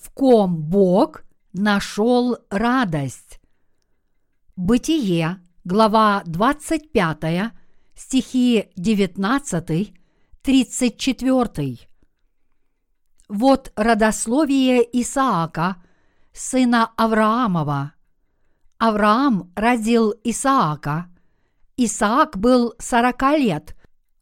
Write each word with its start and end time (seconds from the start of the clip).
в 0.00 0.10
ком 0.10 0.56
Бог 0.56 1.22
нашел 1.52 2.38
радость. 2.50 3.40
Бытие, 4.56 5.40
глава 5.64 6.22
25, 6.26 7.52
стихи 7.94 8.70
19, 8.76 9.92
34. 10.42 11.78
Вот 13.28 13.72
родословие 13.76 15.00
Исаака, 15.00 15.76
сына 16.32 16.92
Авраамова. 16.96 17.92
Авраам 18.78 19.52
родил 19.54 20.14
Исаака. 20.24 21.08
Исаак 21.76 22.38
был 22.38 22.74
сорока 22.78 23.36
лет, 23.36 23.76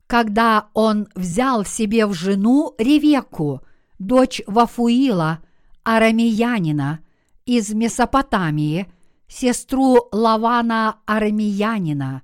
когда 0.06 0.68
он 0.74 1.08
взял 1.14 1.64
себе 1.64 2.06
в 2.06 2.14
жену 2.14 2.74
Ревекку, 2.78 3.62
дочь 3.98 4.42
Вафуила, 4.46 5.40
арамеянина, 5.86 6.98
из 7.46 7.72
Месопотамии, 7.72 8.92
сестру 9.28 10.08
Лавана 10.10 10.98
арамеянина. 11.06 12.22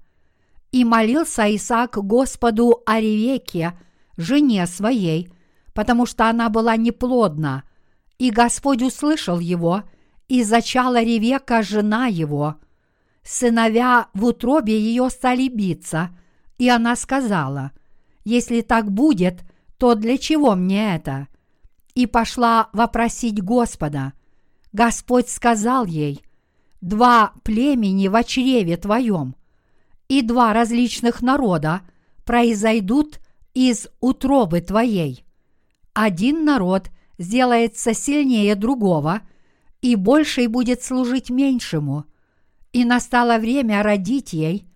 И 0.72 0.84
молился 0.84 1.44
Исаак 1.54 1.96
Господу 2.04 2.82
о 2.84 2.98
Ревеке, 2.98 3.78
жене 4.16 4.66
своей, 4.66 5.32
потому 5.74 6.06
что 6.06 6.28
она 6.28 6.48
была 6.48 6.76
неплодна, 6.76 7.62
и 8.18 8.30
Господь 8.30 8.82
услышал 8.82 9.38
его, 9.38 9.84
и 10.26 10.42
зачала 10.42 11.00
Ревека, 11.00 11.62
жена 11.62 12.08
его. 12.08 12.56
Сыновья 13.22 14.08
в 14.12 14.24
утробе 14.24 14.76
ее 14.76 15.08
стали 15.08 15.46
биться, 15.46 16.10
и 16.58 16.68
она 16.68 16.96
сказала, 16.96 17.70
«Если 18.24 18.62
так 18.62 18.90
будет, 18.90 19.44
то 19.78 19.94
для 19.94 20.18
чего 20.18 20.56
мне 20.56 20.96
это?» 20.96 21.28
И 21.94 22.06
пошла 22.06 22.68
вопросить 22.72 23.42
Господа. 23.42 24.12
Господь 24.72 25.28
сказал 25.28 25.84
ей, 25.84 26.22
«Два 26.80 27.32
племени 27.44 28.08
в 28.08 28.24
чреве 28.24 28.76
твоем, 28.76 29.36
и 30.08 30.22
два 30.22 30.52
различных 30.52 31.22
народа 31.22 31.82
произойдут 32.24 33.20
из 33.54 33.88
утробы 34.00 34.60
твоей. 34.60 35.24
Один 35.92 36.44
народ 36.44 36.90
сделается 37.18 37.94
сильнее 37.94 38.54
другого, 38.54 39.22
и 39.80 39.96
больший 39.96 40.46
будет 40.46 40.82
служить 40.82 41.30
меньшему. 41.30 42.04
И 42.72 42.84
настало 42.84 43.38
время 43.38 43.82
родить 43.82 44.32
ей, 44.32 44.66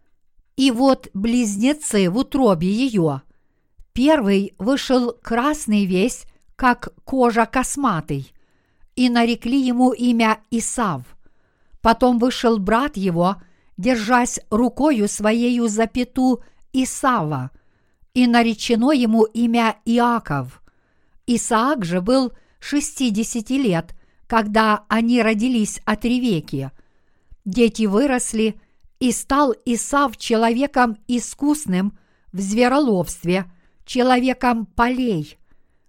и 0.56 0.70
вот 0.70 1.08
близнецы 1.14 2.10
в 2.10 2.18
утробе 2.18 2.70
ее. 2.70 3.22
Первый 3.92 4.54
вышел 4.58 5.12
красный 5.22 5.86
весь, 5.86 6.24
как 6.56 6.88
кожа 7.04 7.46
косматый, 7.46 8.32
и 8.96 9.08
нарекли 9.08 9.60
ему 9.60 9.92
имя 9.92 10.40
Исав. 10.50 11.02
Потом 11.82 12.18
вышел 12.18 12.58
брат 12.58 12.96
его, 12.96 13.36
держась 13.76 14.40
рукою 14.50 15.06
своею 15.08 15.68
за 15.68 15.86
пету 15.86 16.42
Исава, 16.72 17.50
и 18.14 18.26
наречено 18.26 18.92
ему 18.92 19.24
имя 19.24 19.76
Иаков. 19.84 20.62
Исаак 21.26 21.84
же 21.84 22.00
был 22.00 22.32
шестидесяти 22.58 23.54
лет, 23.54 23.94
когда 24.26 24.84
они 24.88 25.22
родились 25.22 25.80
от 25.84 26.04
Ревеки. 26.04 26.70
Дети 27.44 27.84
выросли, 27.86 28.60
и 28.98 29.12
стал 29.12 29.54
Исав 29.66 30.16
человеком 30.16 30.96
искусным 31.06 31.98
в 32.32 32.40
звероловстве, 32.40 33.44
человеком 33.84 34.64
полей, 34.64 35.38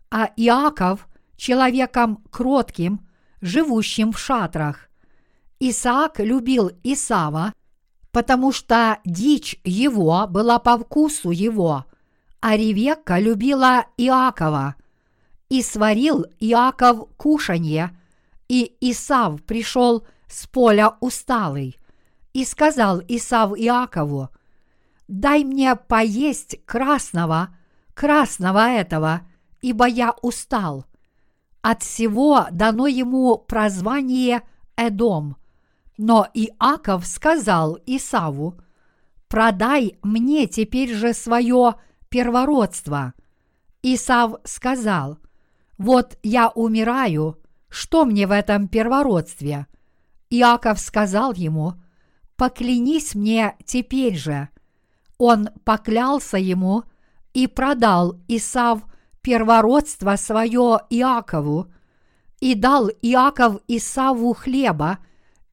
а 0.10 0.30
Иаков– 0.36 1.08
человеком 1.38 2.24
кротким, 2.30 3.08
живущим 3.42 4.12
в 4.12 4.20
шатрах. 4.20 4.90
Исаак 5.60 6.20
любил 6.20 6.72
Исава, 6.84 7.54
потому 8.12 8.52
что 8.52 9.00
дичь 9.06 9.60
его 9.64 10.28
была 10.28 10.60
по 10.60 10.78
вкусу 10.78 11.32
его, 11.32 11.86
а 12.42 12.58
Ревекка 12.58 13.20
любила 13.20 13.86
Иакова. 13.98 14.76
И 15.50 15.62
сварил 15.62 16.26
Иаков 16.40 17.08
кушанье, 17.16 17.98
и 18.50 18.76
Исав 18.82 19.42
пришел 19.44 20.06
с 20.28 20.46
поля 20.48 20.96
усталый, 21.00 21.78
и 22.34 22.44
сказал 22.44 23.02
Исав 23.08 23.58
Иакову, 23.58 24.30
«Дай 25.08 25.46
мне 25.46 25.76
поесть 25.76 26.58
красного, 26.66 27.56
красного 27.94 28.68
этого, 28.70 29.22
ибо 29.68 29.86
я 29.88 30.16
устал». 30.22 30.86
От 31.62 31.84
всего 31.84 32.46
дано 32.52 32.88
ему 32.88 33.38
прозвание 33.38 34.42
Эдом– 34.76 35.36
но 35.98 36.28
Иаков 36.34 37.06
сказал 37.06 37.80
Исаву, 37.86 38.60
«Продай 39.28 39.98
мне 40.04 40.48
теперь 40.48 40.94
же 40.94 41.14
свое 41.14 41.76
первородство». 42.10 43.14
Исав 43.82 44.36
сказал, 44.44 45.18
«Вот 45.78 46.18
я 46.24 46.50
умираю, 46.50 47.38
что 47.68 48.06
мне 48.06 48.28
в 48.28 48.32
этом 48.32 48.68
первородстве?» 48.68 49.68
Иаков 50.30 50.80
сказал 50.80 51.34
ему, 51.34 51.74
«Поклянись 52.36 53.16
мне 53.16 53.56
теперь 53.66 54.16
же». 54.16 54.50
Он 55.18 55.50
поклялся 55.66 56.38
ему 56.38 56.84
и 57.34 57.48
продал 57.48 58.20
Исав 58.28 58.82
первородство 59.28 60.16
свое 60.16 60.80
Иакову, 60.90 61.68
и 62.40 62.56
дал 62.56 62.88
Иаков 63.02 63.62
Исаву 63.68 64.34
хлеба 64.34 65.00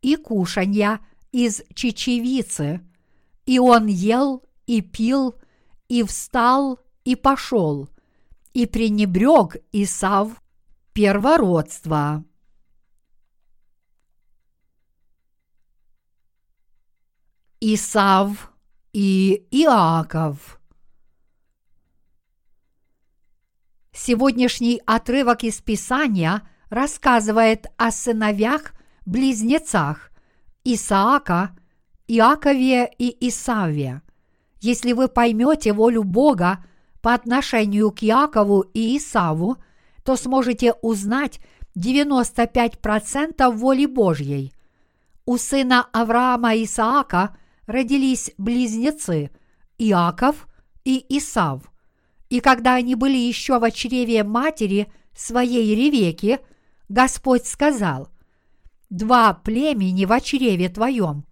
и 0.01 0.15
кушанья 0.15 1.01
из 1.33 1.61
чечевицы, 1.75 2.83
и 3.47 3.59
он 3.59 3.87
ел 3.87 4.45
и 4.69 4.81
пил, 4.81 5.35
и 5.89 6.05
встал 6.05 6.79
и 7.05 7.17
пошел, 7.17 7.89
и 8.53 8.67
пренебрег 8.67 9.57
Исав 9.73 10.41
первородство. 10.93 12.23
Исав 17.61 18.53
и 18.93 19.49
Иаков. 19.51 20.61
Сегодняшний 23.97 24.83
отрывок 24.87 25.45
из 25.45 25.61
Писания 25.61 26.43
рассказывает 26.69 27.67
о 27.77 27.93
сыновьях 27.93 28.75
близнецах 29.07 30.11
Исаака, 30.65 31.57
Иакове 32.09 32.91
и 32.99 33.29
Исаве. 33.29 34.03
Если 34.61 34.93
вы 34.93 35.07
поймете 35.07 35.73
волю 35.73 36.03
Бога 36.03 36.65
по 37.03 37.15
отношению 37.15 37.93
к 37.93 38.03
Иакову 38.03 38.63
и 38.63 38.99
Исаву, 38.99 39.59
то 40.05 40.17
сможете 40.17 40.73
узнать 40.83 41.39
95% 41.79 43.49
воли 43.53 43.87
Божьей. 43.87 44.53
У 45.25 45.39
сына 45.39 45.87
Авраама 45.93 46.57
Исаака 46.57 47.37
родились 47.67 48.33
близнецы 48.39 49.31
Иаков 49.79 50.49
и 50.83 51.07
Исав. 51.17 51.71
И 52.35 52.41
когда 52.41 52.75
они 52.75 52.97
были 52.97 53.17
еще 53.17 53.61
в 53.61 53.71
чреве 53.71 54.25
матери 54.25 54.91
своей 55.15 55.73
Ревеки, 55.77 56.41
Господь 56.89 57.47
сказал, 57.47 58.09
два 58.91 59.35
племени 59.35 60.05
в 60.05 60.21
чреве 60.21 60.69
твоем, 60.69 61.25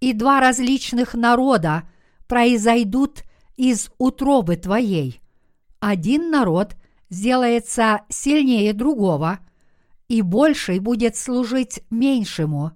и 0.00 0.12
два 0.12 0.40
различных 0.40 1.14
народа 1.14 1.88
произойдут 2.26 3.22
из 3.56 3.90
утробы 3.96 4.56
твоей. 4.56 5.22
Один 5.80 6.30
народ 6.30 6.76
сделается 7.08 8.02
сильнее 8.10 8.74
другого, 8.74 9.38
и 10.08 10.20
больший 10.20 10.78
будет 10.78 11.16
служить 11.16 11.80
меньшему. 11.88 12.72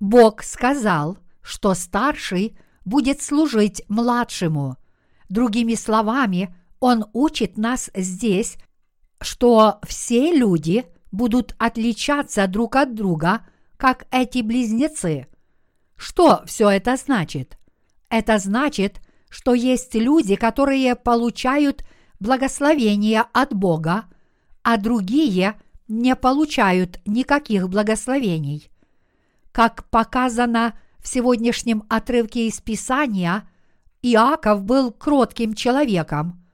Бог 0.00 0.42
сказал, 0.42 1.18
что 1.42 1.74
старший 1.74 2.58
будет 2.84 3.22
служить 3.22 3.84
младшему– 3.88 4.76
Другими 5.30 5.76
словами, 5.76 6.54
он 6.80 7.06
учит 7.12 7.56
нас 7.56 7.88
здесь, 7.94 8.58
что 9.20 9.78
все 9.86 10.36
люди 10.36 10.86
будут 11.12 11.54
отличаться 11.56 12.48
друг 12.48 12.74
от 12.74 12.94
друга, 12.96 13.46
как 13.76 14.06
эти 14.10 14.42
близнецы. 14.42 15.28
Что 15.96 16.42
все 16.46 16.68
это 16.68 16.96
значит? 16.96 17.58
Это 18.08 18.38
значит, 18.38 19.00
что 19.28 19.54
есть 19.54 19.94
люди, 19.94 20.34
которые 20.34 20.96
получают 20.96 21.84
благословение 22.18 23.24
от 23.32 23.54
Бога, 23.54 24.06
а 24.64 24.78
другие 24.78 25.60
не 25.86 26.16
получают 26.16 27.00
никаких 27.06 27.68
благословений. 27.68 28.68
Как 29.52 29.84
показано 29.90 30.78
в 30.98 31.08
сегодняшнем 31.08 31.84
отрывке 31.88 32.46
из 32.46 32.60
Писания, 32.60 33.48
Иаков 34.02 34.62
был 34.62 34.92
кротким 34.92 35.54
человеком. 35.54 36.44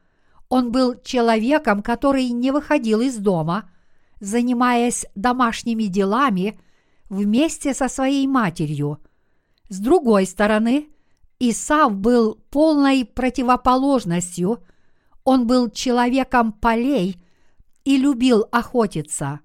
Он 0.49 0.73
был 0.73 0.95
человеком, 1.03 1.83
который 1.83 2.29
не 2.31 2.51
выходил 2.51 3.01
из 3.01 3.17
дома, 3.17 3.71
занимаясь 4.21 5.05
домашними 5.15 5.85
делами 5.85 6.59
вместе 7.09 7.75
со 7.75 7.89
своей 7.89 8.27
матерью. 8.27 9.01
С 9.69 9.79
другой 9.79 10.27
стороны, 10.27 10.89
Исав 11.39 11.95
был 11.95 12.37
полной 12.51 13.05
противоположностью. 13.05 14.65
Он 15.25 15.47
был 15.47 15.69
человеком 15.69 16.53
полей 16.53 17.21
и 17.85 17.99
любил 17.99 18.47
охотиться. 18.53 19.41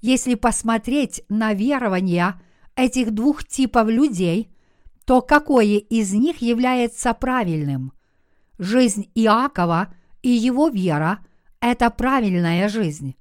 Если 0.00 0.34
посмотреть 0.34 1.22
на 1.28 1.52
верования 1.52 2.40
этих 2.80 3.12
двух 3.12 3.44
типов 3.44 3.88
людей, 3.88 4.50
то 5.04 5.20
какое 5.20 5.78
из 5.78 6.12
них 6.12 6.38
является 6.38 7.12
правильным? 7.14 7.92
Жизнь 8.58 9.10
Иакова 9.14 9.92
и 10.22 10.30
его 10.30 10.68
вера– 10.68 11.20
это 11.60 11.90
правильная 11.90 12.68
жизнь. 12.68 13.16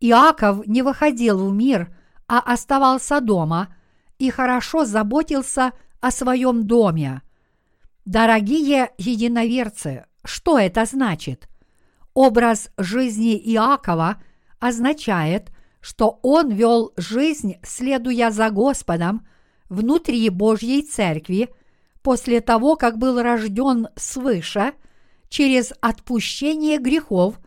Иаков 0.00 0.66
не 0.66 0.82
выходил 0.82 1.48
в 1.48 1.52
мир, 1.52 1.94
а 2.28 2.40
оставался 2.40 3.20
дома 3.20 3.74
и 4.18 4.30
хорошо 4.30 4.84
заботился 4.84 5.72
о 6.00 6.10
своем 6.10 6.66
доме. 6.66 7.22
Дорогие 8.04 8.90
единоверцы, 8.98 10.04
что 10.24 10.58
это 10.58 10.84
значит? 10.84 11.48
Образ 12.14 12.70
жизни 12.78 13.36
Иакова 13.36 14.22
означает, 14.58 15.50
что 15.86 16.18
он 16.22 16.50
вел 16.50 16.92
жизнь, 16.96 17.58
следуя 17.62 18.32
за 18.32 18.50
Господом 18.50 19.24
внутри 19.68 20.28
Божьей 20.30 20.82
Церкви 20.82 21.48
после 22.02 22.40
того, 22.40 22.74
как 22.74 22.98
был 22.98 23.22
рожден 23.22 23.86
свыше 23.94 24.72
через 25.28 25.72
отпущение 25.80 26.78
грехов 26.78 27.38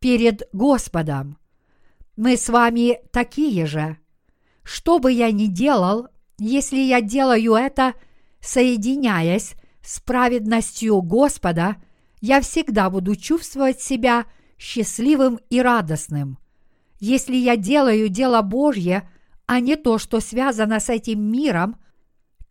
перед 0.00 0.48
Господом. 0.52 1.38
Мы 2.16 2.36
с 2.36 2.48
вами 2.48 2.98
такие 3.12 3.66
же. 3.66 3.98
Что 4.64 4.98
бы 4.98 5.12
я 5.12 5.30
ни 5.30 5.46
делал, 5.46 6.08
если 6.38 6.78
я 6.78 7.00
делаю 7.00 7.54
это, 7.54 7.94
соединяясь 8.40 9.54
с 9.80 10.00
праведностью 10.00 11.00
Господа, 11.02 11.76
я 12.20 12.40
всегда 12.40 12.90
буду 12.90 13.14
чувствовать 13.14 13.80
себя 13.80 14.26
счастливым 14.58 15.38
и 15.50 15.62
радостным. 15.62 16.38
Если 16.98 17.36
я 17.36 17.56
делаю 17.56 18.08
дело 18.08 18.42
Божье, 18.42 19.08
а 19.46 19.60
не 19.60 19.76
то, 19.76 19.98
что 19.98 20.20
связано 20.20 20.80
с 20.80 20.88
этим 20.88 21.20
миром, 21.20 21.76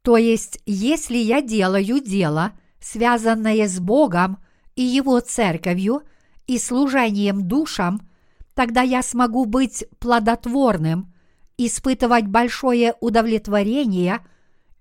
то 0.01 0.18
есть 0.18 0.59
если 0.65 1.18
я 1.18 1.42
делаю 1.42 2.00
дело, 2.00 2.53
связанное 2.80 3.68
с 3.68 3.80
Богом 3.80 4.38
и 4.75 4.83
Его 4.83 5.19
церковью 5.19 6.03
и 6.47 6.57
служением 6.59 7.47
душам, 7.47 8.07
тогда 8.53 8.81
я 8.81 9.01
смогу 9.01 9.45
быть 9.45 9.86
плодотворным, 10.00 11.13
испытывать 11.57 12.27
большое 12.27 12.94
удовлетворение 13.01 14.19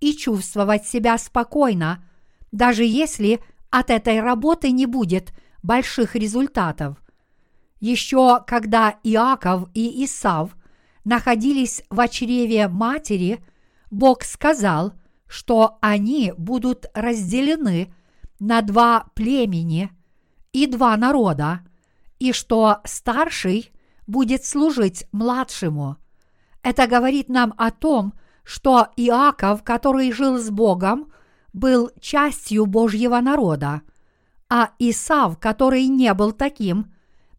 и 0.00 0.14
чувствовать 0.14 0.86
себя 0.86 1.18
спокойно– 1.18 2.04
даже 2.54 2.84
если 2.84 3.40
от 3.70 3.90
этой 3.90 4.20
работы 4.20 4.70
не 4.70 4.86
будет 4.86 5.34
больших 5.64 6.14
результатов. 6.14 6.96
Еще 7.84 8.42
когда 8.46 8.98
Иаков 9.02 9.68
и 9.74 10.06
Исав 10.06 10.56
находились 11.04 11.82
в 11.90 12.08
чреве 12.08 12.66
матери, 12.66 13.44
Бог 13.90 14.22
сказал, 14.22 14.94
что 15.26 15.76
они 15.82 16.32
будут 16.38 16.86
разделены 16.94 17.92
на 18.40 18.62
два 18.62 19.08
племени 19.12 19.90
и 20.54 20.66
два 20.66 20.96
народа, 20.96 21.60
и 22.18 22.32
что 22.32 22.78
старший 22.84 23.70
будет 24.06 24.46
служить 24.46 25.06
младшему. 25.12 25.98
Это 26.62 26.86
говорит 26.86 27.28
нам 27.28 27.52
о 27.58 27.70
том, 27.70 28.14
что 28.44 28.88
Иаков, 28.96 29.62
который 29.62 30.10
жил 30.10 30.38
с 30.38 30.48
Богом, 30.48 31.12
был 31.52 31.90
частью 32.00 32.64
Божьего 32.64 33.20
народа, 33.20 33.82
а 34.48 34.70
Исав, 34.78 35.38
который 35.38 35.86
не 35.88 36.14
был 36.14 36.32
таким, 36.32 36.93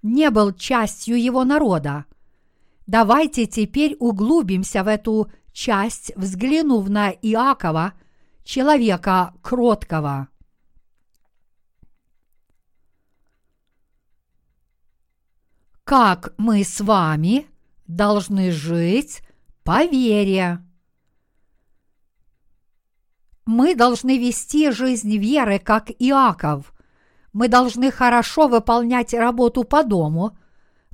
не 0.05 0.29
был 0.29 0.53
частью 0.53 1.19
его 1.19 1.43
народа. 1.43 2.05
Давайте 2.85 3.47
теперь 3.47 3.95
углубимся 3.99 4.83
в 4.83 4.87
эту 4.87 5.31
часть, 5.51 6.11
взглянув 6.15 6.87
на 6.89 7.09
Иакова, 7.09 7.93
человека 8.43 9.33
кроткого. 9.41 10.27
Как 15.83 16.35
мы 16.37 16.63
с 16.63 16.81
вами 16.81 17.47
должны 17.87 18.51
жить 18.51 19.21
по 19.63 19.85
вере? 19.85 20.63
Мы 23.47 23.73
должны 23.73 24.19
вести 24.19 24.69
жизнь 24.69 25.17
веры, 25.17 25.57
как 25.57 25.89
Иаков. 25.89 26.74
Мы 27.35 27.49
должны 27.49 27.91
хорошо 27.91 28.47
выполнять 28.47 29.13
работу 29.13 29.65
по 29.65 29.83
дому, 29.83 30.37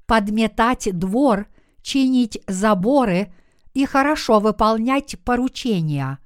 подметать 0.08 0.90
двор, 0.92 1.46
чинить 1.84 2.42
заборы 2.48 3.32
и 3.76 3.86
хорошо 3.86 4.40
выполнять 4.40 5.20
поручения. 5.24 6.18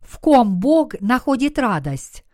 В 0.00 0.18
ком 0.18 0.58
Бог 0.58 1.00
находит 1.00 1.60
радость? 1.60 2.24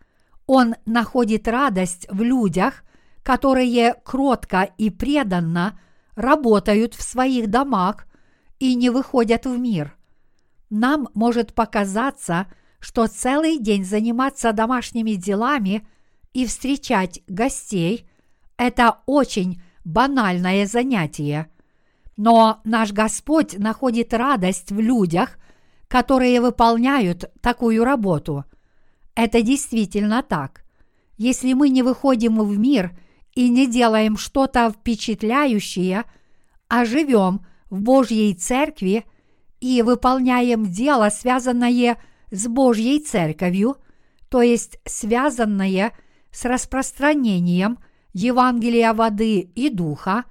Он 0.47 0.73
находит 0.87 1.47
радость 1.47 2.07
в 2.09 2.23
людях, 2.23 2.83
которые 3.21 3.93
кротко 4.03 4.67
и 4.79 4.89
преданно 4.89 5.79
работают 6.15 6.95
в 6.95 7.03
своих 7.03 7.47
домах 7.47 8.07
и 8.57 8.73
не 8.73 8.89
выходят 8.89 9.45
в 9.45 9.55
мир. 9.55 9.95
Нам 10.71 11.09
может 11.13 11.53
показаться, 11.53 12.47
что 12.79 13.05
целый 13.05 13.59
день 13.59 13.85
заниматься 13.85 14.51
домашними 14.51 15.11
делами 15.11 15.87
и 16.33 16.45
встречать 16.45 17.21
гостей– 17.27 18.07
это 18.57 18.99
очень 19.05 19.61
банальное 19.83 20.65
занятие. 20.65 21.49
Но 22.17 22.61
наш 22.63 22.91
Господь 22.91 23.57
находит 23.57 24.13
радость 24.13 24.71
в 24.71 24.79
людях, 24.79 25.37
которые 25.87 26.41
выполняют 26.41 27.31
такую 27.41 27.83
работу. 27.83 28.45
Это 29.15 29.41
действительно 29.41 30.23
так. 30.23 30.63
Если 31.17 31.53
мы 31.53 31.69
не 31.69 31.83
выходим 31.83 32.39
в 32.39 32.57
мир 32.57 32.97
и 33.35 33.49
не 33.49 33.67
делаем 33.67 34.17
что-то 34.17 34.71
впечатляющее, 34.71 36.05
а 36.67 36.85
живем 36.85 37.45
в 37.69 37.81
Божьей 37.81 38.33
Церкви 38.33 39.05
и 39.59 39.81
выполняем 39.81 40.65
дело, 40.65 41.09
связанное 41.09 41.97
с 42.31 42.47
Божьей 42.47 42.99
Церковью, 42.99 43.77
то 44.29 44.41
есть 44.41 44.79
связанное 44.85 45.93
с 46.33 46.43
распространением 46.43 47.79
Евангелия 48.11 48.93
воды 48.93 49.39
и 49.39 49.69
духа, 49.69 50.25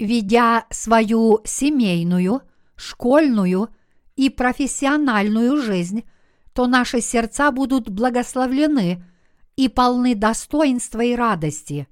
ведя 0.00 0.66
свою 0.70 1.40
семейную, 1.44 2.42
школьную 2.74 3.68
и 4.16 4.30
профессиональную 4.30 5.62
жизнь, 5.62 6.02
то 6.52 6.66
наши 6.66 7.00
сердца 7.00 7.52
будут 7.52 7.88
благословлены 7.88 9.04
и 9.54 9.68
полны 9.68 10.16
достоинства 10.16 11.02
и 11.02 11.14
радости. 11.14 11.86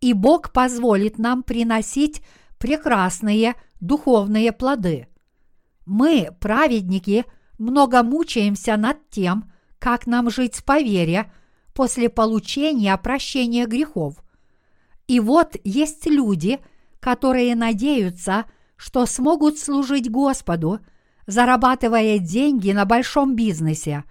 И 0.00 0.14
Бог 0.14 0.52
позволит 0.52 1.18
нам 1.18 1.42
приносить 1.42 2.22
прекрасные 2.58 3.56
духовные 3.80 4.52
плоды. 4.52 5.08
Мы, 5.84 6.30
праведники,– 6.40 7.26
много 7.62 8.02
мучаемся 8.02 8.76
над 8.76 9.08
тем, 9.10 9.50
как 9.78 10.06
нам 10.06 10.30
жить 10.30 10.64
по 10.64 10.80
вере 10.80 11.32
после 11.74 12.08
получения 12.08 12.96
прощения 12.96 13.66
грехов. 13.66 14.22
И 15.06 15.20
вот 15.20 15.56
есть 15.64 16.06
люди, 16.06 16.60
которые 17.00 17.54
надеются, 17.54 18.46
что 18.76 19.06
смогут 19.06 19.58
служить 19.58 20.10
Господу, 20.10 20.80
зарабатывая 21.26 22.18
деньги 22.18 22.72
на 22.72 22.84
большом 22.84 23.34
бизнесе. 23.36 24.04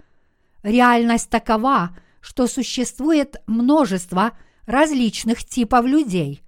Реальность 0.63 1.29
такова, 1.29 1.97
что 2.21 2.47
существует 2.47 3.41
множество 3.47 4.31
различных 4.65 5.43
типов 5.43 5.85
людей. 5.85 6.43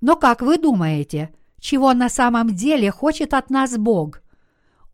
Но 0.00 0.16
как 0.16 0.42
вы 0.42 0.58
думаете, 0.58 1.34
чего 1.58 1.92
на 1.94 2.08
самом 2.08 2.54
деле 2.54 2.90
хочет 2.90 3.34
от 3.34 3.50
нас 3.50 3.76
Бог? 3.76 4.20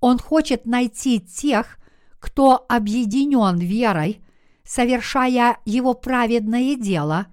Он 0.00 0.19
хочет 0.19 0.64
найти 0.64 1.21
тех, 1.21 1.78
кто 2.19 2.64
объединен 2.69 3.59
верой, 3.59 4.23
совершая 4.64 5.59
его 5.64 5.95
праведное 5.95 6.76
дело, 6.76 7.26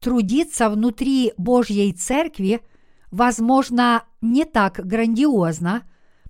трудиться 0.00 0.68
внутри 0.68 1.32
Божьей 1.36 1.92
Церкви, 1.92 2.60
возможно, 3.10 4.04
не 4.20 4.44
так 4.44 4.80
грандиозно, 4.84 5.82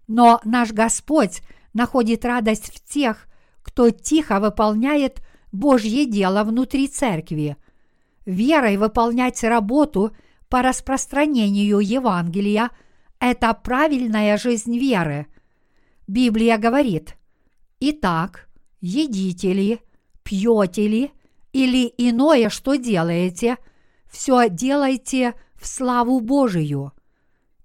но 0.07 0.41
наш 0.45 0.73
Господь 0.73 1.43
находит 1.73 2.25
радость 2.25 2.73
в 2.73 2.85
тех, 2.85 3.27
кто 3.63 3.91
тихо 3.91 4.41
выполняет 4.41 5.23
Божье 5.53 6.07
дело 6.07 6.45
внутри 6.45 6.89
церкви. 6.89 7.57
Верой 8.27 8.77
выполнять 8.77 9.43
работу 9.45 10.13
по 10.49 10.63
распространению 10.63 11.79
Евангелия– 11.79 12.71
это 13.21 13.55
правильная 13.55 14.37
жизнь 14.37 14.79
веры. 14.79 15.27
Библия 16.07 16.59
говорит, 16.59 17.17
«Итак, 17.81 18.49
едите 18.81 19.53
ли, 19.53 19.81
пьете 20.25 20.89
ли 20.89 21.13
или 21.53 21.93
иное, 21.97 22.49
что 22.49 22.75
делаете, 22.75 23.59
все 24.11 24.49
делайте 24.49 25.35
в 25.55 25.67
славу 25.67 26.21
Божию». 26.21 26.93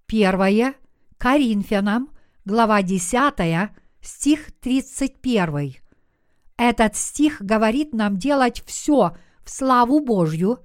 Первое 0.05 0.75
Коринфянам, 1.17 2.09
глава 2.45 2.81
10, 2.81 3.71
стих 4.01 4.51
31. 4.59 5.75
Этот 6.57 6.95
стих 6.95 7.41
говорит 7.41 7.93
нам 7.93 8.17
делать 8.17 8.63
все 8.65 9.15
в 9.43 9.49
славу 9.49 9.99
Божью. 9.99 10.59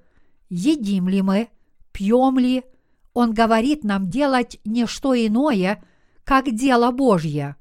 Едим 0.48 1.08
ли 1.08 1.22
мы, 1.22 1.48
пьем 1.92 2.38
ли, 2.38 2.64
он 3.12 3.32
говорит 3.32 3.84
нам 3.84 4.10
делать 4.10 4.60
не 4.64 4.86
что 4.86 5.14
иное, 5.14 5.82
как 6.24 6.52
дело 6.54 6.90
Божье. 6.90 7.56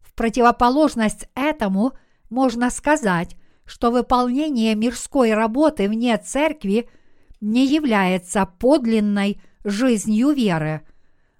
В 0.00 0.14
противоположность 0.14 1.28
этому 1.34 1.92
можно 2.28 2.70
сказать, 2.70 3.36
что 3.70 3.92
выполнение 3.92 4.74
мирской 4.74 5.32
работы 5.32 5.88
вне 5.88 6.18
церкви 6.18 6.88
не 7.40 7.64
является 7.64 8.44
подлинной 8.44 9.40
жизнью 9.64 10.30
веры. 10.30 10.80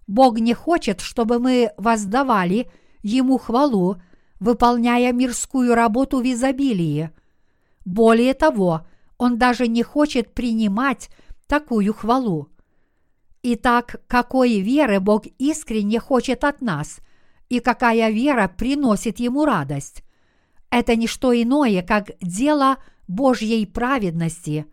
Бог 0.06 0.38
не 0.38 0.54
хочет, 0.54 1.00
чтобы 1.00 1.40
мы 1.40 1.72
воздавали 1.76 2.70
Ему 3.02 3.36
хвалу 3.36 3.96
выполняя 4.38 5.12
мирскую 5.12 5.74
работу 5.74 6.20
в 6.20 6.32
изобилии. 6.32 7.10
Более 7.84 8.34
того, 8.34 8.86
он 9.18 9.36
даже 9.36 9.66
не 9.66 9.82
хочет 9.82 10.32
принимать 10.32 11.10
такую 11.48 11.92
хвалу. 11.92 12.48
Итак, 13.42 14.00
какой 14.06 14.60
веры 14.60 15.00
Бог 15.00 15.24
искренне 15.38 15.98
хочет 15.98 16.44
от 16.44 16.60
нас, 16.60 17.00
и 17.48 17.58
какая 17.58 18.10
вера 18.10 18.48
приносит 18.48 19.18
Ему 19.18 19.44
радость? 19.44 20.04
Это 20.70 20.96
не 20.96 21.06
что 21.06 21.32
иное, 21.32 21.82
как 21.82 22.12
дело 22.20 22.78
Божьей 23.08 23.66
праведности. 23.66 24.66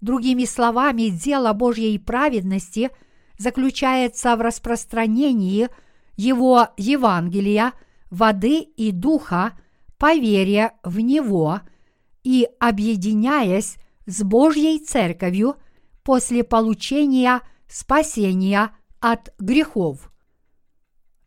Другими 0.00 0.44
словами, 0.44 1.08
дело 1.08 1.52
Божьей 1.52 1.98
праведности 1.98 2.90
заключается 3.38 4.36
в 4.36 4.40
распространении 4.40 5.68
Его 6.16 6.68
Евангелия– 6.76 7.72
воды 8.10 8.60
и 8.60 8.92
духа 8.92 9.52
по 9.98 10.14
вере 10.14 10.72
в 10.82 11.00
Него 11.00 11.60
и 12.22 12.48
объединяясь 12.58 13.76
с 14.06 14.22
Божьей 14.22 14.78
Церковью 14.78 15.56
после 16.02 16.44
получения 16.44 17.40
спасения 17.68 18.70
от 19.00 19.34
грехов. 19.38 20.12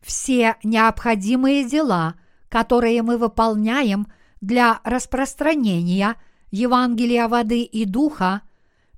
Все 0.00 0.56
необходимые 0.62 1.64
дела, 1.64 2.14
которые 2.50 3.00
мы 3.00 3.16
выполняем 3.16 4.06
для 4.42 4.80
распространения 4.84 6.16
Евангелия 6.50 7.28
воды 7.28 7.62
и 7.62 7.86
духа, 7.86 8.42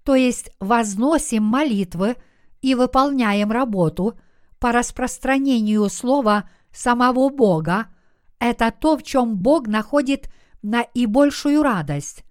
то 0.03 0.17
есть 0.17 0.51
возносим 0.59 1.45
молитвы 1.45 2.17
и 2.61 2.75
выполняем 2.75 3.53
работу 3.53 4.19
по 4.59 4.73
распространению 4.73 5.89
Слова– 5.89 6.51
самого 6.73 7.29
Бога– 7.29 7.89
это 8.39 8.73
то, 8.73 8.97
в 8.97 9.03
чем 9.03 9.37
Бог 9.37 9.69
находит 9.69 10.29
наибольшую 10.63 11.63
радость. 11.63 12.25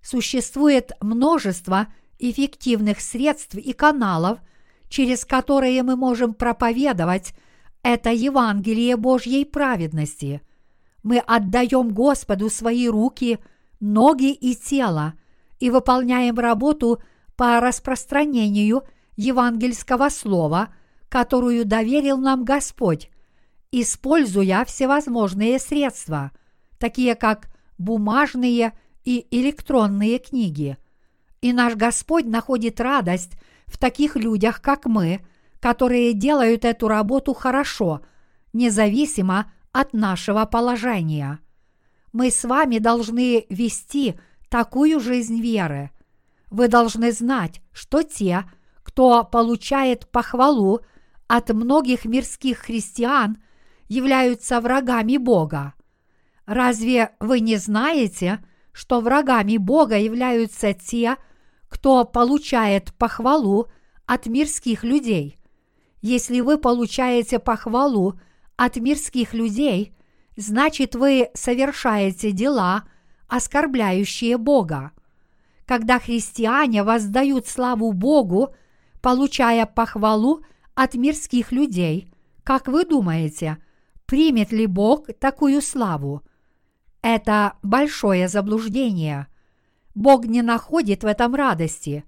Существует 0.00 0.92
множество 1.00 1.88
эффективных 2.18 3.00
средств 3.00 3.54
и 3.54 3.72
каналов, 3.72 4.38
через 4.88 5.24
которые 5.24 5.82
мы 5.82 5.96
можем 5.96 6.32
проповедовать 6.32 7.34
это 7.82 8.10
Евангелие 8.10 8.96
Божьей 8.96 9.44
праведности. 9.44 10.40
Мы 11.02 11.18
отдаем 11.18 11.90
Господу 11.90 12.50
свои 12.50 12.88
руки, 12.88 13.38
ноги 13.80 14.32
и 14.32 14.54
тело 14.54 15.14
и 15.58 15.70
выполняем 15.70 16.38
работу 16.38 17.00
по 17.36 17.60
распространению 17.60 18.82
евангельского 19.16 20.08
слова, 20.08 20.74
которую 21.08 21.64
доверил 21.64 22.18
нам 22.18 22.44
Господь, 22.44 23.10
используя 23.70 24.64
всевозможные 24.64 25.58
средства, 25.58 26.32
такие 26.78 27.14
как 27.14 27.48
бумажные 27.78 28.78
и 29.04 29.26
электронные 29.30 30.18
книги. 30.18 30.76
И 31.40 31.52
наш 31.52 31.76
Господь 31.76 32.26
находит 32.26 32.80
радость 32.80 33.32
в 33.66 33.78
таких 33.78 34.16
людях, 34.16 34.60
как 34.60 34.86
мы, 34.86 35.20
которые 35.60 36.12
делают 36.12 36.64
эту 36.64 36.88
работу 36.88 37.34
хорошо, 37.34 38.02
независимо 38.52 39.50
от 39.72 39.92
нашего 39.92 40.44
положения. 40.44 41.40
Мы 42.12 42.30
с 42.30 42.44
вами 42.44 42.78
должны 42.78 43.46
вести 43.48 44.18
такую 44.48 45.00
жизнь 45.00 45.40
веры. 45.40 45.90
Вы 46.50 46.68
должны 46.68 47.12
знать, 47.12 47.60
что 47.72 48.02
те, 48.02 48.44
кто 48.82 49.24
получает 49.24 50.08
похвалу 50.10 50.80
от 51.26 51.50
многих 51.50 52.04
мирских 52.04 52.58
христиан– 52.58 53.38
являются 53.88 54.60
врагами 54.60 55.16
Бога. 55.16 55.74
Разве 56.46 57.10
вы 57.20 57.40
не 57.40 57.56
знаете, 57.56 58.44
что 58.72 59.00
врагами 59.00 59.56
Бога 59.56 59.98
являются 59.98 60.72
те, 60.72 61.16
кто 61.68 62.04
получает 62.04 62.94
похвалу 62.94 63.68
от 64.06 64.26
мирских 64.26 64.84
людей? 64.84 65.38
Если 66.00 66.40
вы 66.40 66.58
получаете 66.58 67.38
похвалу 67.38 68.20
от 68.58 68.76
мирских 68.76 69.34
людей, 69.34 69.94
значит 70.36 70.96
вы 70.96 71.30
совершаете 71.32 72.32
дела, 72.32 72.84
оскорбляющие 73.28 74.36
Бога. 74.36 74.90
Когда 75.64 76.00
христиане 76.00 76.82
воздают 76.82 77.46
славу 77.46 77.92
Богу, 77.92 78.54
получая 79.00 79.64
похвалу 79.64 80.42
от 80.74 80.94
мирских 80.94 81.52
людей, 81.52 82.12
как 82.42 82.66
вы 82.66 82.84
думаете, 82.84 83.58
примет 84.06 84.50
ли 84.50 84.66
Бог 84.66 85.06
такую 85.20 85.62
славу? 85.62 86.22
Это 87.00 87.54
большое 87.62 88.26
заблуждение. 88.26 89.28
Бог 89.94 90.24
не 90.24 90.42
находит 90.42 91.04
в 91.04 91.06
этом 91.06 91.36
радости. 91.36 92.04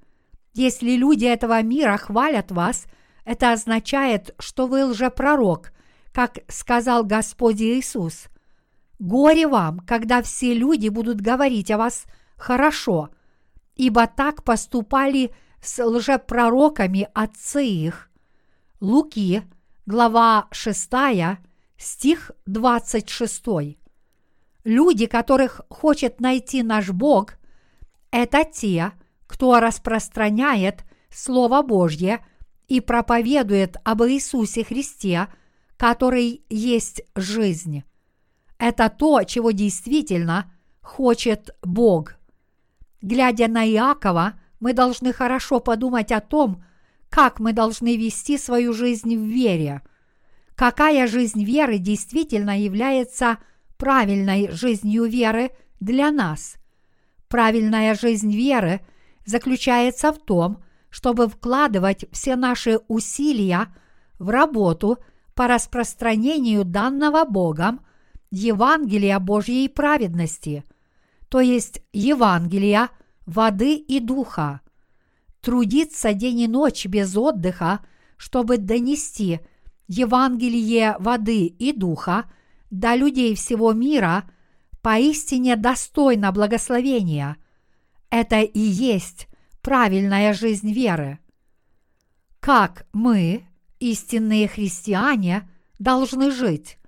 Если 0.53 0.97
люди 0.97 1.27
этого 1.27 1.63
мира 1.63 1.97
хвалят 1.97 2.51
вас, 2.51 2.87
это 3.25 3.53
означает, 3.53 4.35
что 4.41 4.67
вы 4.67 4.85
лжепророк, 4.87 5.73
как 6.13 6.39
сказал 6.49 7.05
Господь 7.05 7.61
Иисус. 7.61 8.27
Горе 8.99 9.47
вам, 9.47 9.81
когда 9.81 10.23
все 10.23 10.55
люди 10.55 10.89
будут 10.89 11.21
говорить 11.21 11.71
о 11.71 11.79
вас 11.79 12.05
хорошо, 12.37 13.11
ибо 13.77 14.07
так 14.07 14.45
поступали 14.45 15.33
с 15.63 15.83
лжепророками 15.83 17.09
отцы 17.15 17.65
их. 17.65 18.11
Луки, 18.81 19.43
глава 19.87 20.49
6, 20.51 20.91
стих 21.77 22.31
26. 22.47 23.45
Люди, 24.65 25.07
которых 25.07 25.63
хочет 25.71 26.21
найти 26.21 26.63
наш 26.63 26.91
Бог, 26.91 27.35
это 28.11 28.45
те, 28.45 28.93
кто 29.27 29.61
распространяет 29.61 30.85
Слово 31.11 31.63
Божье 31.63 32.25
и 32.69 32.81
проповедует 32.81 33.77
об 33.85 34.03
Иисусе 34.03 34.65
Христе, 34.65 35.29
который 35.81 36.45
есть 36.51 37.01
жизнь. 37.17 37.85
Это 38.59 38.91
то, 38.91 39.23
чего 39.23 39.51
действительно 39.51 40.53
хочет 40.83 41.57
Бог. 41.63 42.17
Глядя 43.01 43.49
на 43.49 43.67
Иакова, 43.67 44.35
мы 44.61 44.75
должны 44.75 45.15
хорошо 45.15 45.59
подумать 45.59 46.13
о 46.13 46.21
том, 46.21 46.63
как 47.09 47.41
мы 47.41 47.55
должны 47.55 47.97
вести 47.97 48.37
свою 48.37 48.75
жизнь 48.75 49.17
в 49.17 49.25
вере– 49.25 49.81
какая 50.55 51.07
жизнь 51.07 51.43
веры 51.43 51.79
действительно 51.79 52.61
является 52.61 53.39
правильной 53.79 54.51
жизнью 54.51 55.05
веры 55.05 55.53
для 55.81 56.11
нас. 56.11 56.57
Правильная 57.29 57.95
жизнь 57.95 58.31
веры 58.31 58.83
заключается 59.25 60.13
в 60.13 60.19
том, 60.19 60.63
чтобы 60.91 61.29
вкладывать 61.29 62.05
все 62.13 62.37
наши 62.37 62.81
усилия 62.89 63.69
в 64.19 64.29
работу 64.29 64.99
по 65.41 65.47
распространению 65.47 66.67
данного 66.67 67.25
Богом 67.25 67.81
Евангелия 68.31 69.19
Божьей 69.19 69.71
праведности, 69.71 70.65
то 71.31 71.41
есть 71.41 71.81
Евангелия 71.95 72.91
воды 73.25 73.77
и 73.77 74.01
духа. 74.01 74.61
Трудиться 75.41 76.13
день 76.13 76.41
и 76.41 76.47
ночь 76.47 76.85
без 76.85 77.17
отдыха, 77.17 77.81
чтобы 78.19 78.59
донести 78.59 79.41
Евангелие 79.89 80.97
воды 80.99 81.47
и 81.47 81.73
духа 81.73 82.31
до 82.71 82.95
людей 82.95 83.35
всего 83.35 83.73
мира, 83.73 84.31
поистине 84.83 85.57
достойно 85.57 86.33
благословения. 86.33 87.39
Это 88.11 88.43
и 88.43 88.61
есть 88.61 89.27
правильная 89.63 90.35
жизнь 90.35 90.71
веры. 90.71 91.19
Как 92.41 92.87
мы, 92.93 93.47
истинные 93.81 94.47
христиане, 94.47 95.49
должны 95.79 96.31
жить? 96.31 96.79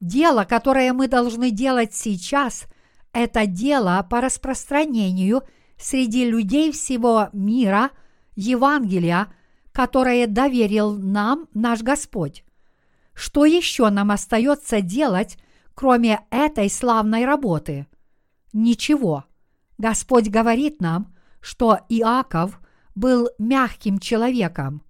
Дело, 0.00 0.44
которое 0.44 0.92
мы 0.92 1.06
должны 1.06 1.50
делать 1.50 1.94
сейчас, 1.94 2.64
это 3.12 3.46
дело 3.46 4.06
по 4.08 4.20
распространению 4.20 5.42
среди 5.78 6.24
людей 6.24 6.72
всего 6.72 7.28
мира 7.32 7.90
Евангелия, 8.34 9.32
которое 9.72 10.26
доверил 10.26 10.96
нам 10.96 11.48
наш 11.54 11.82
Господь. 11.82 12.44
Что 13.14 13.44
еще 13.44 13.90
нам 13.90 14.10
остается 14.10 14.80
делать, 14.80 15.38
кроме 15.74 16.20
этой 16.30 16.70
славной 16.70 17.24
работы? 17.24 17.86
Ничего. 18.52 19.24
Господь 19.78 20.28
говорит 20.28 20.80
нам, 20.80 21.14
что 21.40 21.78
Иаков 21.88 22.60
был 22.94 23.28
мягким 23.38 23.98
человеком. 23.98 24.82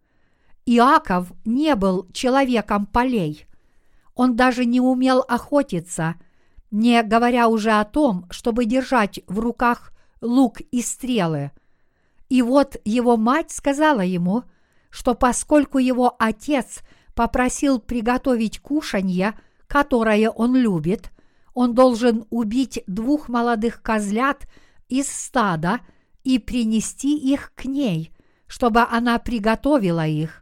Иаков 0.67 1.33
не 1.45 1.75
был 1.75 2.07
человеком 2.13 2.87
полей. 2.87 3.47
Он 4.15 4.37
даже 4.37 4.65
не 4.65 4.81
умел 4.81 5.25
охотиться, 5.27 6.17
не 6.71 7.03
говоря 7.03 7.49
уже 7.49 7.73
о 7.73 7.85
том, 7.85 8.27
чтобы 8.31 8.65
держать 8.65 9.21
в 9.27 9.39
руках 9.39 9.93
лук 10.21 10.61
и 10.61 10.83
стрелы. 10.83 11.51
И 12.29 12.43
вот 12.43 12.77
его 12.85 13.17
мать 13.17 13.51
сказала 13.51 14.01
ему, 14.01 14.45
что 14.91 15.15
поскольку 15.15 15.79
его 15.79 16.15
отец 16.19 16.81
попросил 17.15 17.79
приготовить 17.79 18.61
кушанье, 18.61 19.39
которое 19.67 20.31
он 20.31 20.55
любит, 20.55 21.11
он 21.55 21.75
должен 21.75 22.27
убить 22.31 22.83
двух 22.87 23.29
молодых 23.29 23.83
козлят 23.83 24.47
из 24.89 25.09
стада– 25.09 25.81
и 26.25 26.39
принести 26.39 27.17
их 27.17 27.53
к 27.55 27.65
ней, 27.65 28.13
чтобы 28.47 28.83
она 28.83 29.19
приготовила 29.19 30.07
их. 30.07 30.42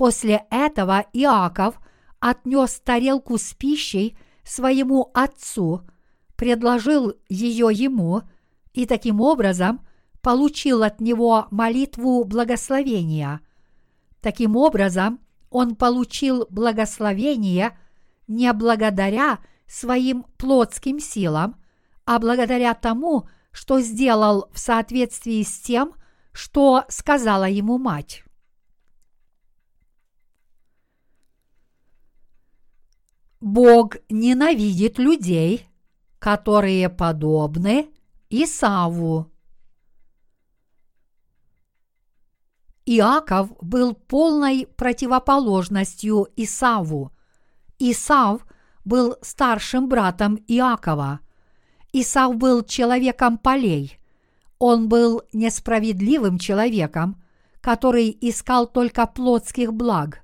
После 0.00 0.46
этого 0.50 1.04
Иаков 1.12 1.78
отнес 2.20 2.80
тарелку 2.80 3.36
с 3.36 3.52
пищей 3.52 4.16
своему 4.42 5.10
отцу, 5.12 5.82
предложил 6.36 7.12
ее 7.28 7.68
ему 7.70 8.22
и 8.72 8.86
таким 8.86 9.20
образом 9.20 9.86
получил 10.22 10.84
от 10.84 11.02
него 11.02 11.48
молитву 11.50 12.24
благословения. 12.24 13.42
Таким 14.22 14.56
образом, 14.56 15.20
он 15.50 15.76
получил 15.76 16.46
благословение 16.48 17.78
не 18.26 18.50
благодаря 18.54 19.38
своим 19.66 20.24
плотским 20.38 20.98
силам, 20.98 21.56
а 22.06 22.18
благодаря 22.18 22.72
тому, 22.72 23.28
что 23.52 23.80
сделал 23.80 24.48
в 24.54 24.58
соответствии 24.58 25.42
с 25.42 25.60
тем, 25.60 25.92
что 26.32 26.86
сказала 26.88 27.44
ему 27.44 27.76
мать. 27.76 28.24
Бог 33.40 33.96
ненавидит 34.08 34.98
людей, 34.98 35.66
которые 36.18 36.88
подобны 36.88 37.88
Исаву. 38.28 39.30
Иаков 42.86 43.50
был 43.60 43.94
полной 43.94 44.66
противоположностью 44.66 46.28
Исаву. 46.36 47.12
Исав 47.78 48.46
был 48.84 49.16
старшим 49.22 49.88
братом 49.88 50.36
Иакова– 50.46 51.20
Исав 51.92 52.36
был 52.36 52.62
человеком 52.62 53.38
полей. 53.38 53.98
Он 54.58 54.88
был 54.88 55.22
несправедливым 55.32 56.38
человеком, 56.38 57.20
который 57.60 58.16
искал 58.20 58.66
только 58.66 59.06
плотских 59.06 59.72
благ. 59.72 60.22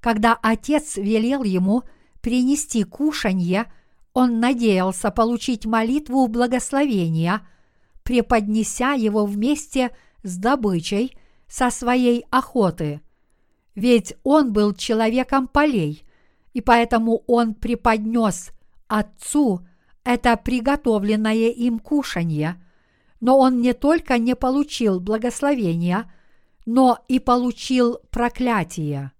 Когда 0.00 0.38
отец 0.42 0.96
велел 0.96 1.42
ему 1.42 1.84
принести 2.20 2.84
кушанье, 2.84 3.70
он 4.12 4.40
надеялся 4.40 5.10
получить 5.10 5.66
молитву 5.66 6.26
благословения, 6.26 7.46
преподнеся 8.02 8.92
его 8.92 9.24
вместе 9.24 9.90
с 10.22 10.36
добычей 10.36 11.16
со 11.48 11.70
своей 11.70 12.24
охоты. 12.30 13.00
Ведь 13.74 14.14
он 14.24 14.52
был 14.52 14.74
человеком 14.74 15.48
полей, 15.48 16.04
и 16.52 16.60
поэтому 16.60 17.22
он 17.26 17.54
преподнес 17.54 18.50
отцу 18.88 19.64
это 20.04 20.36
приготовленное 20.36 21.50
им 21.50 21.78
кушанье, 21.78 22.60
но 23.20 23.38
он 23.38 23.60
не 23.60 23.74
только 23.74 24.18
не 24.18 24.34
получил 24.34 24.98
благословения, 24.98 26.10
но 26.66 26.98
и 27.08 27.18
получил 27.18 27.98
проклятие. 28.10 29.12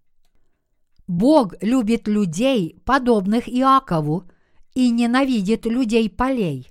Бог 1.11 1.55
любит 1.61 2.07
людей, 2.07 2.81
подобных 2.85 3.49
Иакову, 3.49 4.31
и 4.75 4.91
ненавидит 4.91 5.67
людей 5.67 6.09
полей. 6.09 6.71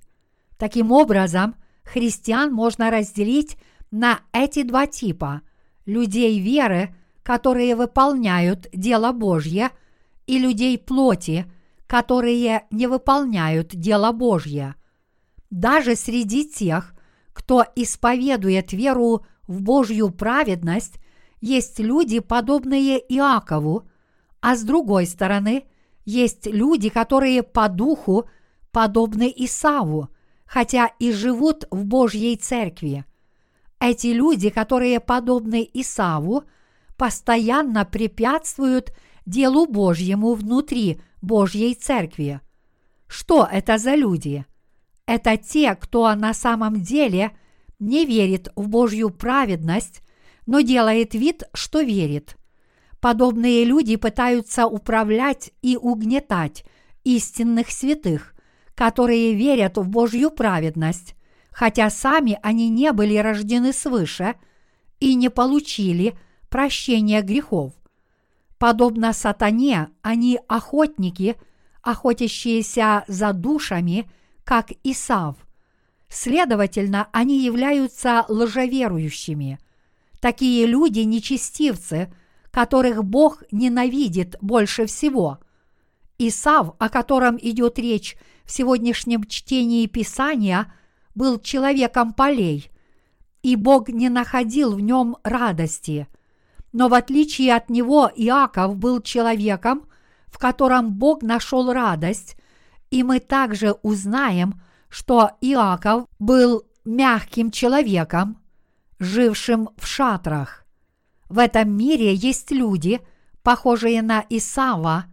Таким 0.56 0.92
образом, 0.92 1.56
христиан 1.84 2.50
можно 2.50 2.90
разделить 2.90 3.58
на 3.90 4.20
эти 4.32 4.62
два 4.62 4.86
типа– 4.86 5.42
людей 5.84 6.40
веры, 6.40 6.94
которые 7.22 7.76
выполняют 7.76 8.66
дело 8.72 9.12
Божье, 9.12 9.72
и 10.26 10.38
людей 10.38 10.78
плоти– 10.78 11.44
которые 11.86 12.66
не 12.70 12.86
выполняют 12.86 13.74
дело 13.74 14.12
Божье. 14.12 14.76
Даже 15.50 15.96
среди 15.96 16.48
тех, 16.48 16.94
кто 17.32 17.64
исповедует 17.74 18.72
веру 18.72 19.26
в 19.48 19.60
Божью 19.60 20.10
праведность, 20.10 21.00
есть 21.40 21.80
люди, 21.80 22.20
подобные 22.20 23.00
Иакову, 23.12 23.90
а 24.40 24.56
с 24.56 24.62
другой 24.62 25.06
стороны, 25.06 25.64
есть 26.04 26.46
люди, 26.46 26.88
которые 26.88 27.42
по 27.42 27.68
духу 27.68 28.28
подобны 28.72 29.32
Исаву, 29.36 30.08
хотя 30.46 30.86
и 30.98 31.12
живут 31.12 31.66
в 31.70 31.84
Божьей 31.84 32.36
церкви. 32.36 33.04
Эти 33.78 34.08
люди, 34.08 34.50
которые 34.50 35.00
подобны 35.00 35.68
Исаву, 35.72 36.44
постоянно 36.96 37.84
препятствуют 37.84 38.92
делу 39.24 39.66
Божьему 39.66 40.34
внутри 40.34 41.00
Божьей 41.22 41.74
Церкви. 41.74 42.40
Что 43.06 43.48
это 43.50 43.78
за 43.78 43.94
люди? 43.94 44.44
Это 45.06 45.36
те, 45.36 45.74
кто 45.74 46.14
на 46.14 46.34
самом 46.34 46.80
деле 46.80 47.32
не 47.78 48.04
верит 48.04 48.52
в 48.54 48.68
Божью 48.68 49.10
праведность, 49.10 50.02
но 50.46 50.60
делает 50.60 51.14
вид, 51.14 51.44
что 51.54 51.80
верит. 51.80 52.36
Подобные 53.00 53.64
люди 53.64 53.96
пытаются 53.96 54.66
управлять 54.66 55.52
и 55.62 55.76
угнетать 55.76 56.64
истинных 57.02 57.70
святых, 57.70 58.34
которые 58.74 59.34
верят 59.34 59.78
в 59.78 59.88
Божью 59.88 60.30
праведность, 60.30 61.14
хотя 61.50 61.88
сами 61.88 62.38
они 62.42 62.68
не 62.68 62.92
были 62.92 63.16
рождены 63.16 63.72
свыше 63.72 64.34
и 65.00 65.14
не 65.14 65.30
получили 65.30 66.14
прощения 66.50 67.22
грехов. 67.22 67.72
Подобно 68.58 69.14
сатане, 69.14 69.88
они 70.02 70.38
охотники, 70.46 71.36
охотящиеся 71.82 73.04
за 73.08 73.32
душами, 73.32 74.10
как 74.44 74.72
Исав. 74.84 75.36
Следовательно, 76.10 77.08
они 77.12 77.42
являются 77.42 78.26
лжеверующими. 78.28 79.58
Такие 80.20 80.66
люди– 80.66 81.00
нечестивцы, 81.00 82.12
которых 82.50 83.04
Бог 83.04 83.42
ненавидит 83.50 84.36
больше 84.40 84.86
всего. 84.86 85.38
Исав, 86.18 86.74
о 86.78 86.88
котором 86.88 87.38
идет 87.40 87.78
речь 87.78 88.16
в 88.44 88.52
сегодняшнем 88.52 89.24
чтении 89.24 89.86
Писания, 89.86 90.72
был 91.14 91.38
человеком 91.38 92.12
полей, 92.12 92.70
и 93.42 93.56
Бог 93.56 93.88
не 93.88 94.08
находил 94.08 94.74
в 94.74 94.80
нем 94.80 95.16
радости– 95.22 96.06
но 96.72 96.88
в 96.88 96.94
отличие 96.94 97.54
от 97.54 97.68
него 97.68 98.10
Иаков 98.14 98.76
был 98.76 99.00
человеком, 99.00 99.88
в 100.26 100.38
котором 100.38 100.92
Бог 100.92 101.22
нашел 101.22 101.72
радость, 101.72 102.36
и 102.90 103.02
мы 103.02 103.20
также 103.20 103.72
узнаем, 103.82 104.60
что 104.88 105.32
Иаков 105.40 106.06
был 106.18 106.64
мягким 106.84 107.50
человеком, 107.50 108.38
жившим 108.98 109.70
в 109.76 109.86
шатрах. 109.86 110.59
В 111.30 111.38
этом 111.38 111.70
мире 111.70 112.12
есть 112.12 112.50
люди, 112.50 113.00
похожие 113.44 114.02
на 114.02 114.26
Исава, 114.28 115.04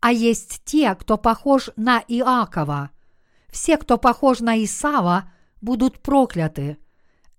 а 0.00 0.12
есть 0.12 0.62
те, 0.64 0.94
кто 0.94 1.18
похож 1.18 1.70
на 1.74 1.98
Иакова. 2.06 2.90
Все, 3.50 3.76
кто 3.76 3.98
похож 3.98 4.38
на 4.38 4.62
Исава, 4.62 5.28
будут 5.60 5.98
прокляты. 5.98 6.78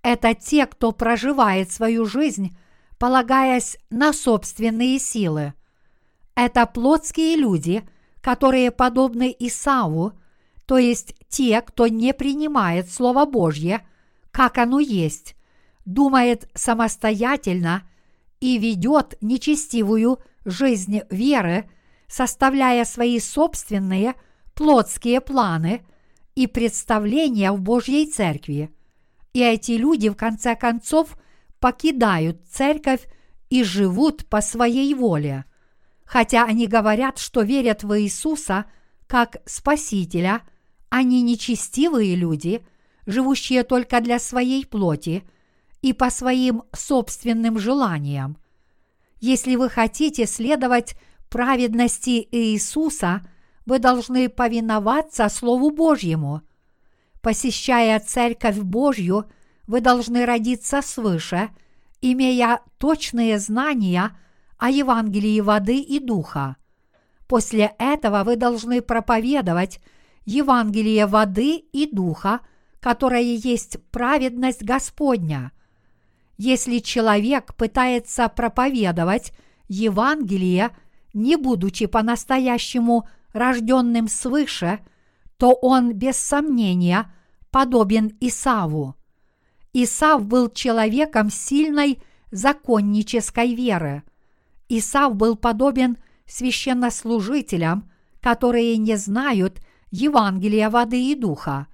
Это 0.02 0.36
те, 0.36 0.66
кто 0.66 0.92
проживает 0.92 1.72
свою 1.72 2.06
жизнь, 2.06 2.58
полагаясь 3.00 3.78
на 3.90 4.12
собственные 4.12 5.00
силы. 5.00 5.54
Это 6.36 6.66
плотские 6.66 7.38
люди, 7.38 7.88
которые 8.20 8.72
подобны 8.72 9.34
Исаву, 9.40 10.12
то 10.66 10.78
есть 10.78 11.16
те, 11.30 11.62
кто 11.62 11.88
не 11.88 12.14
принимает 12.14 12.92
Слово 12.92 13.24
Божье, 13.24 13.88
как 14.32 14.58
оно 14.58 14.80
есть, 14.82 15.38
думает 15.86 16.50
самостоятельно 16.54 17.84
и 18.40 18.58
ведет 18.58 19.16
нечестивую 19.22 20.20
жизнь 20.46 21.02
веры, 21.10 21.70
составляя 22.08 22.86
свои 22.86 23.20
собственные 23.20 24.16
плотские 24.54 25.22
планы 25.22 25.86
и 26.36 26.48
представления 26.48 27.52
в 27.52 27.62
Божьей 27.62 28.06
Церкви. 28.06 28.72
И 29.34 29.42
эти 29.42 29.74
люди 29.74 30.10
в 30.10 30.16
конце 30.16 30.56
концов 30.56 31.18
покидают 31.60 32.42
церковь 32.50 33.08
и 33.50 33.64
живут 33.64 34.28
по 34.28 34.42
своей 34.42 34.94
воле. 34.94 35.46
Хотя 36.06 36.46
они 36.46 36.68
говорят, 36.68 37.18
что 37.18 37.42
верят 37.42 37.84
в 37.84 38.00
Иисуса 38.00 38.66
как 39.08 39.38
Спасителя, 39.46 40.42
они 40.90 41.22
нечестивые 41.22 42.16
люди, 42.16 42.66
живущие 43.06 43.64
только 43.64 44.00
для 44.02 44.20
своей 44.20 44.66
плоти 44.66 45.24
и 45.82 45.94
по 45.94 46.10
своим 46.10 46.64
собственным 46.74 47.60
желаниям. 47.60 48.38
Если 49.20 49.56
вы 49.56 49.70
хотите 49.70 50.26
следовать 50.26 50.96
праведности 51.30 52.28
Иисуса, 52.32 53.22
вы 53.66 53.80
должны 53.80 54.30
повиноваться 54.30 55.28
Слову 55.30 55.72
Божьему. 55.72 56.42
Посещая 57.22 58.00
Церковь 58.00 58.58
Божью, 58.60 59.26
вы 59.66 59.82
должны 59.82 60.26
родиться 60.26 60.82
свыше, 60.82 61.50
имея 62.02 62.62
точные 62.78 63.40
знания 63.40 64.18
о 64.58 64.70
Евангелии 64.70 65.42
воды 65.42 65.80
и 65.80 66.00
духа. 66.00 66.56
После 67.28 67.74
этого 67.78 68.24
вы 68.24 68.38
должны 68.38 68.82
проповедовать 68.82 69.82
Евангелие 70.26 71.06
воды 71.06 71.58
и 71.58 71.90
духа, 71.92 72.40
которое 72.80 73.22
есть 73.36 73.78
праведность 73.92 74.64
Господня. 74.64 75.52
Если 76.38 76.80
человек 76.80 77.56
пытается 77.56 78.30
проповедовать 78.30 79.34
Евангелие– 79.68 80.72
не 81.18 81.36
будучи 81.36 81.88
по-настоящему 81.88 83.08
рожденным 83.34 84.08
свыше, 84.08 84.80
то 85.38 85.54
он 85.54 85.94
без 85.94 86.16
сомнения 86.18 87.12
подобен 87.52 88.16
Исаву. 88.20 88.96
Исав 89.74 90.26
был 90.26 90.50
человеком 90.50 91.30
сильной 91.30 92.02
законнической 92.32 93.54
веры. 93.56 94.04
Исав 94.70 95.16
был 95.16 95.36
подобен 95.36 95.98
священнослужителям, 96.26 97.90
которые 98.22 98.78
не 98.78 98.96
знают 98.96 99.62
Евангелия 99.90 100.70
воды 100.70 101.12
и 101.12 101.16
духа. 101.16 101.68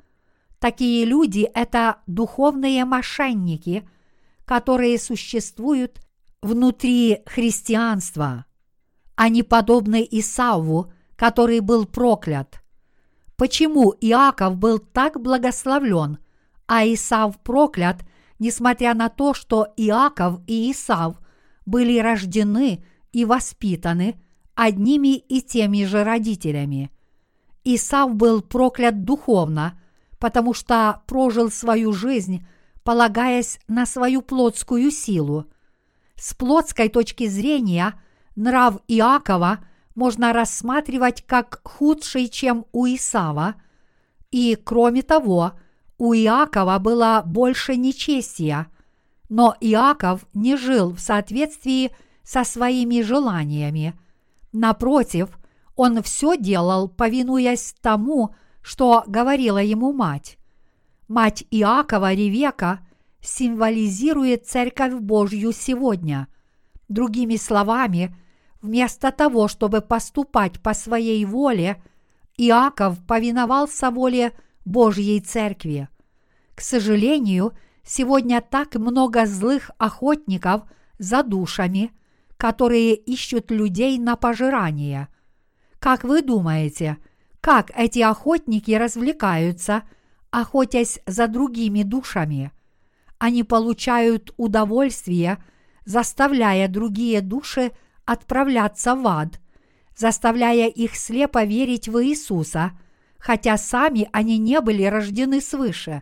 Такие 0.59 1.03
люди– 1.05 1.49
это 1.53 1.97
духовные 2.07 2.85
мошенники, 2.85 3.87
которые 4.45 4.99
существуют 4.99 6.01
внутри 6.41 7.21
христианства. 7.25 8.45
Они 9.15 9.43
подобны 9.43 10.07
Исаву, 10.09 10.91
который 11.15 11.59
был 11.59 11.85
проклят. 11.85 12.61
Почему 13.35 13.93
Иаков 14.01 14.57
был 14.57 14.79
так 14.79 15.21
благословлен, 15.21 16.17
а 16.67 16.85
Исав 16.85 17.39
проклят, 17.39 18.03
несмотря 18.39 18.93
на 18.93 19.09
то, 19.09 19.33
что 19.33 19.67
Иаков 19.77 20.41
и 20.47 20.71
Исав 20.71 21.19
были 21.65 21.99
рождены 21.99 22.83
и 23.11 23.25
воспитаны 23.25 24.21
одними 24.55 25.15
и 25.17 25.41
теми 25.41 25.85
же 25.85 26.03
родителями. 26.03 26.91
Исав 27.63 28.15
был 28.15 28.41
проклят 28.41 29.03
духовно, 29.03 29.79
потому 30.19 30.53
что 30.53 31.01
прожил 31.07 31.49
свою 31.49 31.93
жизнь, 31.93 32.45
полагаясь 32.83 33.59
на 33.67 33.85
свою 33.85 34.21
плотскую 34.21 34.91
силу. 34.91 35.45
С 36.15 36.33
плотской 36.33 36.89
точки 36.89 37.27
зрения– 37.27 37.99
нрав 38.35 38.79
Иакова 38.87 39.59
можно 39.95 40.33
рассматривать 40.33 41.23
как 41.25 41.61
худший, 41.63 42.27
чем 42.27 42.65
у 42.71 42.85
Исава, 42.87 43.55
и, 44.31 44.57
кроме 44.61 45.03
того, 45.03 45.53
у 45.97 46.13
Иакова 46.13 46.79
было 46.79 47.21
больше 47.25 47.75
нечестия, 47.75 48.67
но 49.29 49.55
Иаков 49.59 50.25
не 50.33 50.57
жил 50.57 50.91
в 50.91 50.99
соответствии 50.99 51.91
со 52.23 52.43
своими 52.43 53.01
желаниями. 53.01 53.93
Напротив, 54.51 55.37
он 55.75 56.01
все 56.01 56.35
делал, 56.37 56.87
повинуясь 56.87 57.75
тому, 57.81 58.35
что 58.61 59.03
говорила 59.07 59.59
ему 59.59 59.93
мать. 59.93 60.37
Мать 61.07 61.45
Иакова 61.51 62.13
Ревека 62.13 62.79
символизирует 63.21 64.47
Церковь 64.47 64.93
Божью 64.93 65.51
сегодня. 65.51 66.27
Другими 66.87 67.35
словами, 67.35 68.15
Вместо 68.63 69.11
того, 69.11 69.49
чтобы 69.49 69.81
поступать 69.81 70.61
по 70.61 70.73
своей 70.73 71.25
воле, 71.25 71.83
Иаков 72.37 73.05
повиновался 73.05 73.91
воле 73.91 74.31
Божьей 74.63 75.19
Церкви. 75.19 75.89
К 76.55 76.61
сожалению, 76.61 77.51
сегодня 77.83 78.39
так 78.39 78.75
много 78.75 79.25
злых 79.25 79.69
охотников 79.77 80.63
за 80.97 81.23
душами, 81.23 81.91
которые 82.37 82.95
ищут 82.95 83.51
людей 83.51 83.97
на 83.99 84.15
пожирание. 84.15 85.09
Как 85.79 86.05
вы 86.05 86.21
думаете, 86.21 86.95
как 87.41 87.69
эти 87.75 87.99
охотники 87.99 88.71
развлекаются, 88.71 89.83
охотясь 90.33 90.99
за 91.05 91.27
другими 91.27 91.83
душами? 91.83 92.51
Они 93.19 93.43
получают 93.43 94.33
удовольствие, 94.35 95.37
заставляя 95.85 96.67
другие 96.67 97.21
души 97.21 97.71
отправляться 98.03 98.95
в 98.95 99.07
ад, 99.07 99.39
заставляя 99.95 100.67
их 100.67 100.95
слепо 100.95 101.43
верить 101.43 101.87
в 101.87 102.03
Иисуса, 102.03 102.71
хотя 103.19 103.57
сами 103.57 104.09
они 104.11 104.39
не 104.39 104.59
были 104.59 104.83
рождены 104.83 105.39
свыше. 105.39 106.01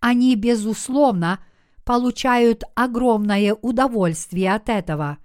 Они, 0.00 0.34
безусловно, 0.34 1.38
получают 1.84 2.64
огромное 2.74 3.54
удовольствие 3.54 4.54
от 4.54 4.70
этого. 4.70 5.18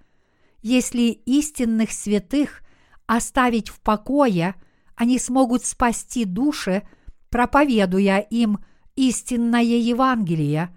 Если 0.60 1.12
истинных 1.24 1.92
святых 1.92 2.60
оставить 3.06 3.70
в 3.70 3.80
покое, 3.80 4.54
они 4.96 5.18
смогут 5.18 5.64
спасти 5.64 6.26
души, 6.26 6.86
проповедуя 7.30 8.18
им 8.18 8.58
истинное 8.96 9.62
Евангелие. 9.62 10.74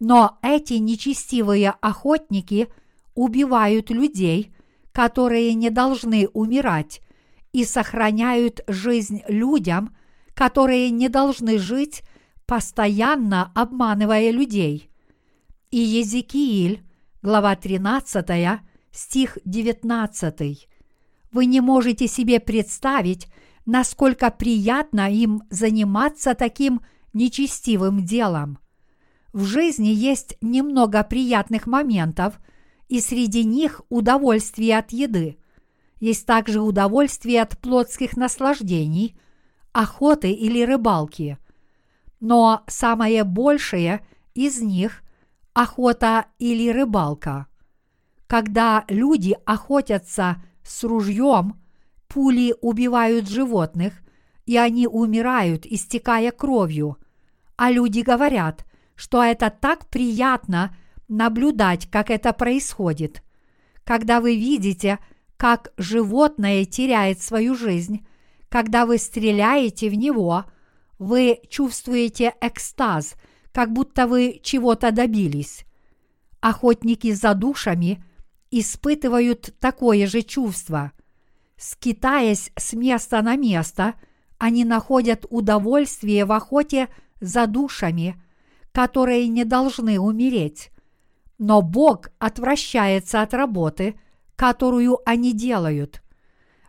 Но 0.00 0.38
эти 0.42 0.74
нечестивые 0.74 1.70
охотники– 1.80 2.68
убивают 3.18 3.90
людей, 3.90 4.54
которые 4.92 5.52
не 5.54 5.70
должны 5.70 6.28
умирать, 6.28 7.00
и 7.52 7.64
сохраняют 7.64 8.60
жизнь 8.68 9.22
людям, 9.26 9.96
которые 10.34 10.90
не 10.90 11.08
должны 11.08 11.58
жить, 11.58 12.02
постоянно 12.46 13.50
обманывая 13.56 14.30
людей. 14.30 14.88
И 15.72 15.78
Езекииль, 15.78 16.84
глава 17.20 17.56
13, 17.56 18.60
стих 18.92 19.38
19. 19.44 20.68
Вы 21.32 21.46
не 21.46 21.60
можете 21.60 22.06
себе 22.06 22.38
представить, 22.38 23.26
насколько 23.68 24.30
приятно 24.32 25.12
им 25.12 25.42
заниматься 25.50 26.34
таким 26.34 26.80
нечестивым 27.12 28.04
делом. 28.04 28.58
В 29.32 29.44
жизни 29.44 29.88
есть 29.88 30.36
немного 30.40 31.04
приятных 31.04 31.68
моментов– 31.68 32.40
и 32.88 33.00
среди 33.00 33.44
них 33.44 33.82
удовольствие 33.88 34.78
от 34.78 34.92
еды. 34.92 35.38
Есть 36.00 36.26
также 36.26 36.60
удовольствие 36.60 37.42
от 37.42 37.58
плотских 37.58 38.16
наслаждений, 38.16 39.18
охоты 39.72 40.32
или 40.32 40.62
рыбалки. 40.62 41.38
Но 42.20 42.62
самое 42.66 43.24
большее 43.24 44.04
из 44.34 44.60
них– 44.60 45.02
охота 45.52 46.26
или 46.38 46.70
рыбалка. 46.70 47.46
Когда 48.26 48.84
люди 48.88 49.36
охотятся 49.44 50.42
с 50.62 50.84
ружьем, 50.84 51.60
пули 52.08 52.54
убивают 52.60 53.28
животных, 53.28 53.94
и 54.46 54.56
они 54.56 54.86
умирают, 54.86 55.66
истекая 55.66 56.30
кровью. 56.32 56.96
А 57.56 57.70
люди 57.70 58.00
говорят, 58.00 58.64
что 58.94 59.22
это 59.22 59.50
так 59.50 59.86
приятно 59.88 60.74
наблюдать, 61.06 61.88
как 61.90 62.10
это 62.10 62.32
происходит. 62.32 63.22
Когда 63.84 64.20
вы 64.20 64.36
видите, 64.36 64.98
как 65.36 65.72
животное 65.76 66.64
теряет 66.64 67.20
свою 67.22 67.54
жизнь, 67.54 68.06
когда 68.48 68.86
вы 68.86 68.98
стреляете 68.98 69.88
в 69.88 69.94
него, 69.94 70.44
вы 70.98 71.40
чувствуете 71.48 72.34
экстаз, 72.40 73.14
как 73.52 73.72
будто 73.72 74.06
вы 74.06 74.40
чего-то 74.42 74.90
добились. 74.90 75.64
Охотники 76.40 77.12
за 77.12 77.34
душами 77.34 78.02
испытывают 78.50 79.54
такое 79.60 80.06
же 80.06 80.22
чувство. 80.22 80.92
Скитаясь 81.58 82.52
с 82.56 82.72
места 82.72 83.20
на 83.20 83.34
место, 83.36 83.94
они 84.38 84.64
находят 84.64 85.26
удовольствие 85.28 86.24
в 86.24 86.30
охоте 86.30 86.88
за 87.20 87.48
душами, 87.48 88.14
которые 88.70 89.26
не 89.26 89.44
должны 89.44 89.98
умереть. 89.98 90.70
Но 91.36 91.60
Бог 91.60 92.10
отвращается 92.20 93.22
от 93.22 93.34
работы, 93.34 93.98
которую 94.36 94.98
они 95.04 95.32
делают. 95.32 96.00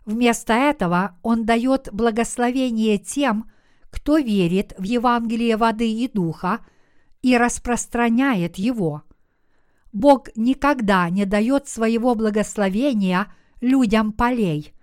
Вместо 0.06 0.54
этого 0.54 1.20
Он 1.22 1.46
дает 1.46 1.90
благословение 1.92 2.98
тем, 2.98 3.52
кто 3.92 4.18
верит 4.18 4.74
в 4.80 4.84
Евангелие 4.84 5.56
воды 5.56 5.92
и 5.92 6.08
духа 6.08 6.62
и 7.22 7.38
распространяет 7.38 8.58
его. 8.58 9.04
Бог 9.94 10.36
никогда 10.36 11.08
не 11.12 11.26
дает 11.26 11.68
своего 11.68 12.16
благословения 12.16 13.32
людям 13.62 14.14
полей. 14.14 14.74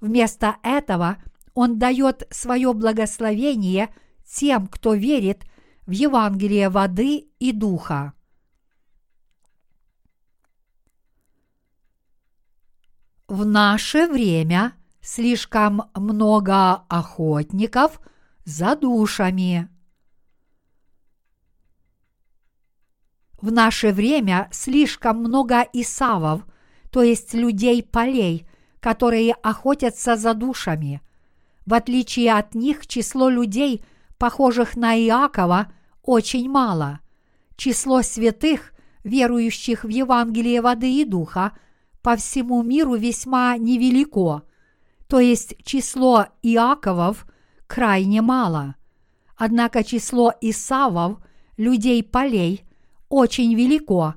Вместо 0.00 0.56
этого 0.62 1.18
Он 1.54 1.78
дает 1.78 2.26
свое 2.30 2.72
благословение 2.72 3.94
тем, 4.26 4.66
кто 4.66 4.94
верит 4.94 5.44
в 5.86 5.90
Евангелие 5.92 6.68
воды 6.68 7.28
и 7.38 7.52
духа. 7.52 8.12
В 13.28 13.44
наше 13.44 14.06
время 14.06 14.74
слишком 15.00 15.90
много 15.94 16.74
охотников 16.88 18.00
за 18.44 18.76
душами. 18.76 19.68
В 23.40 23.50
наше 23.52 23.92
время 23.92 24.48
слишком 24.52 25.18
много 25.18 25.62
исавов, 25.72 26.42
то 26.90 27.02
есть 27.02 27.34
людей 27.34 27.82
полей, 27.82 28.46
которые 28.86 29.32
охотятся 29.42 30.14
за 30.14 30.32
душами. 30.32 31.00
В 31.66 31.74
отличие 31.74 32.32
от 32.32 32.54
них 32.54 32.86
число 32.86 33.28
людей, 33.28 33.84
похожих 34.16 34.76
на 34.76 34.96
Иакова, 34.96 35.72
очень 36.04 36.48
мало. 36.48 37.00
Число 37.56 38.02
святых, 38.02 38.72
верующих 39.02 39.82
в 39.82 39.88
Евангелие 39.88 40.60
воды 40.60 41.00
и 41.00 41.04
духа, 41.04 41.58
по 42.00 42.14
всему 42.14 42.62
миру 42.62 42.94
весьма 42.94 43.56
невелико, 43.56 44.42
то 45.08 45.18
есть 45.18 45.56
число 45.64 46.26
Иаковов 46.42 47.26
крайне 47.66 48.22
мало. 48.22 48.76
Однако 49.36 49.82
число 49.82 50.32
Исавов, 50.40 51.18
людей 51.56 52.04
полей, 52.04 52.64
очень 53.08 53.52
велико, 53.56 54.14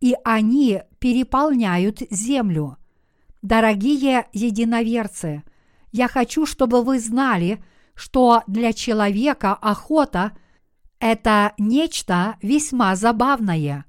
и 0.00 0.14
они 0.22 0.80
переполняют 1.00 2.02
землю. 2.08 2.76
Дорогие 3.42 4.28
единоверцы, 4.32 5.42
я 5.90 6.06
хочу, 6.06 6.46
чтобы 6.46 6.82
вы 6.82 7.00
знали, 7.00 7.62
что 7.94 8.42
для 8.46 8.72
человека 8.72 9.52
охота– 9.52 10.32
это 11.00 11.52
нечто 11.58 12.36
весьма 12.40 12.94
забавное. 12.94 13.84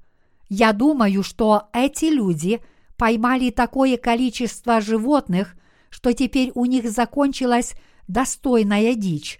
Я 0.48 0.72
думаю, 0.72 1.22
что 1.22 1.68
эти 1.72 2.06
люди 2.06 2.60
поймали 2.96 3.50
такое 3.50 3.96
количество 3.96 4.80
животных, 4.80 5.54
что 5.88 6.12
теперь 6.12 6.50
у 6.56 6.64
них 6.64 6.90
закончилась 6.90 7.74
достойная 8.08 8.96
дичь. 8.96 9.38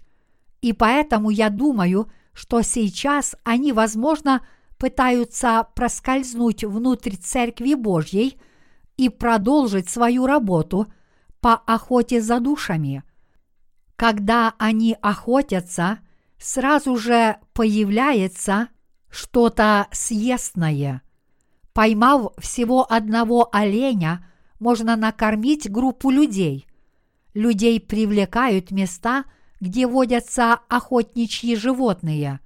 И 0.61 0.71
поэтому 0.71 1.29
я 1.29 1.49
думаю, 1.49 2.09
что 2.33 2.61
сейчас 2.61 3.35
они, 3.43 3.73
возможно, 3.73 4.45
пытаются 4.77 5.67
проскользнуть 5.75 6.63
внутрь 6.63 7.15
Церкви 7.17 7.73
Божьей 7.73 8.39
и 8.97 9.09
продолжить 9.09 9.89
свою 9.89 10.25
работу 10.25 10.87
по 11.39 11.53
охоте 11.53 12.21
за 12.21 12.39
душами. 12.39 13.03
Когда 13.95 14.53
они 14.57 14.97
охотятся, 15.01 15.99
сразу 16.37 16.97
же 16.97 17.37
появляется 17.53 18.69
что-то 19.09 19.87
съестное. 19.91 21.01
Поймав 21.73 22.33
всего 22.37 22.91
одного 22.91 23.49
оленя, 23.51 24.27
можно 24.59 24.95
накормить 24.95 25.69
группу 25.69 26.09
людей. 26.09 26.67
Людей 27.33 27.79
привлекают 27.79 28.71
места, 28.71 29.25
где 29.59 29.87
водятся 29.87 30.59
охотничьи 30.69 31.55
животные. 31.55 32.39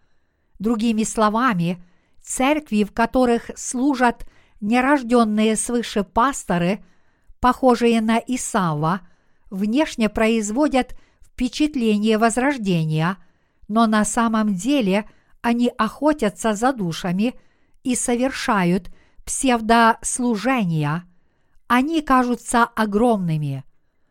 Другими 0.57 1.03
словами, 1.03 1.83
церкви, 2.21 2.83
в 2.83 2.91
которых 2.91 3.51
служат 3.55 4.27
нерожденные 4.61 5.55
свыше 5.55 6.03
пасторы, 6.03 6.83
похожие 7.39 8.01
на 8.01 8.17
Исава, 8.17 9.01
внешне 9.49 10.09
производят 10.09 10.95
впечатление 11.21 12.17
возрождения, 12.17 13.17
но 13.67 13.87
на 13.87 14.03
самом 14.05 14.55
деле 14.55 15.09
они 15.41 15.71
охотятся 15.77 16.53
за 16.53 16.73
душами 16.73 17.35
и 17.83 17.95
совершают 17.95 18.91
псевдослужения. 19.25 21.05
Они 21.67 22.01
кажутся 22.01 22.63
огромными. 22.63 23.63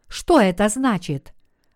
Что 0.08 0.40
это 0.40 0.68
значит? 0.68 1.34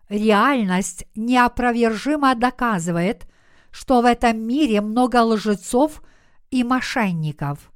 Реальность 0.09 1.05
неопровержимо 1.15 2.35
доказывает, 2.35 3.27
что 3.69 4.01
в 4.01 4.05
этом 4.05 4.39
мире 4.39 4.81
много 4.81 5.21
лжецов– 5.23 6.01
и 6.53 6.63
мошенников. 6.63 7.72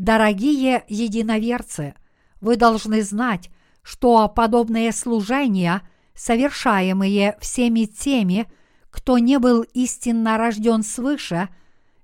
Дорогие 0.00 0.82
единоверцы, 0.88 1.92
вы 2.40 2.56
должны 2.56 3.02
знать, 3.02 3.50
что 3.82 4.30
подобные 4.30 4.92
служения, 4.92 5.82
совершаемые 6.14 7.36
всеми 7.38 7.84
теми, 7.84 8.50
кто 8.88 9.18
не 9.18 9.38
был 9.38 9.60
истинно 9.74 10.38
рожден 10.38 10.82
свыше, 10.82 11.50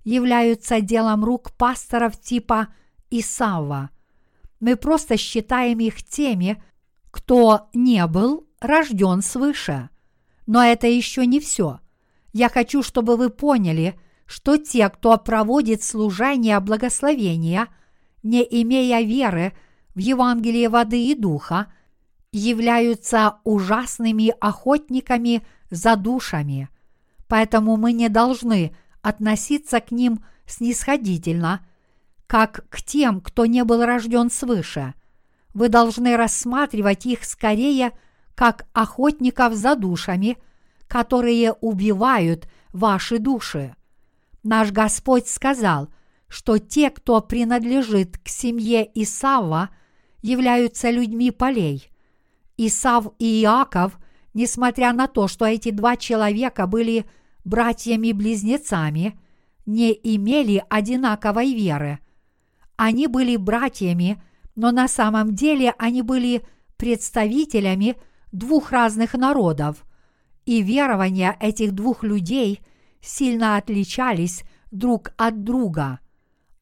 являются 0.04 0.82
делом 0.82 1.24
рук 1.24 1.52
пасторов 1.52 2.20
типа 2.20 2.68
Исава. 3.08 3.88
Мы 4.60 4.76
просто 4.76 5.16
считаем 5.16 5.78
их 5.78 6.02
теми, 6.04 6.62
кто 7.10 7.70
не 7.72 8.06
был 8.06 8.46
рожден 8.60 9.22
свыше. 9.22 9.88
Но 10.46 10.62
это 10.62 10.86
еще 10.86 11.24
не 11.24 11.40
все. 11.40 11.80
Я 12.34 12.50
хочу, 12.50 12.82
чтобы 12.82 13.16
вы 13.16 13.30
поняли, 13.30 13.98
что 14.26 14.58
те, 14.58 14.90
кто 14.90 15.16
проводит 15.16 15.82
служение 15.82 16.60
благословения, 16.60 17.68
не 18.26 18.42
имея 18.62 19.02
веры 19.02 19.52
в 19.94 19.98
Евангелие 19.98 20.68
воды 20.68 21.06
и 21.06 21.14
духа, 21.14 21.72
являются 22.32 23.36
ужасными 23.44 24.34
охотниками 24.40 25.46
за 25.70 25.96
душами. 25.96 26.68
Поэтому 27.28 27.76
мы 27.76 27.92
не 27.92 28.08
должны 28.08 28.76
относиться 29.00 29.80
к 29.80 29.90
ним 29.90 30.24
снисходительно, 30.46 31.64
как 32.26 32.68
к 32.68 32.82
тем, 32.82 33.20
кто 33.20 33.46
не 33.46 33.64
был 33.64 33.84
рожден 33.84 34.30
свыше. 34.30 34.94
Вы 35.54 35.68
должны 35.68 36.16
рассматривать 36.16 37.06
их 37.06 37.24
скорее 37.24 37.92
как 38.34 38.66
охотников 38.74 39.54
за 39.54 39.76
душами, 39.76 40.36
которые 40.88 41.52
убивают 41.52 42.48
ваши 42.72 43.18
души. 43.18 43.74
Наш 44.42 44.70
Господь 44.72 45.28
сказал, 45.28 45.88
что 46.28 46.58
те, 46.58 46.90
кто 46.90 47.20
принадлежит 47.20 48.18
к 48.18 48.28
семье 48.28 48.88
Исава, 48.94 49.70
являются 50.22 50.90
людьми 50.90 51.30
полей. 51.30 51.90
Исав 52.56 53.08
и 53.18 53.42
Иаков, 53.42 53.98
несмотря 54.34 54.92
на 54.92 55.06
то, 55.06 55.28
что 55.28 55.44
эти 55.44 55.70
два 55.70 55.96
человека 55.96 56.66
были 56.66 57.06
братьями-близнецами, 57.44 59.18
не 59.66 59.92
имели 59.92 60.64
одинаковой 60.68 61.54
веры. 61.54 62.00
Они 62.76 63.06
были 63.06 63.36
братьями, 63.36 64.22
но 64.54 64.70
на 64.72 64.88
самом 64.88 65.34
деле 65.34 65.74
они 65.78 66.02
были 66.02 66.42
представителями 66.76 67.96
двух 68.32 68.70
разных 68.70 69.14
народов, 69.14 69.84
и 70.44 70.62
верования 70.62 71.36
этих 71.40 71.72
двух 71.72 72.02
людей– 72.02 72.60
сильно 73.06 73.56
отличались 73.56 74.44
друг 74.70 75.12
от 75.16 75.44
друга. 75.44 76.00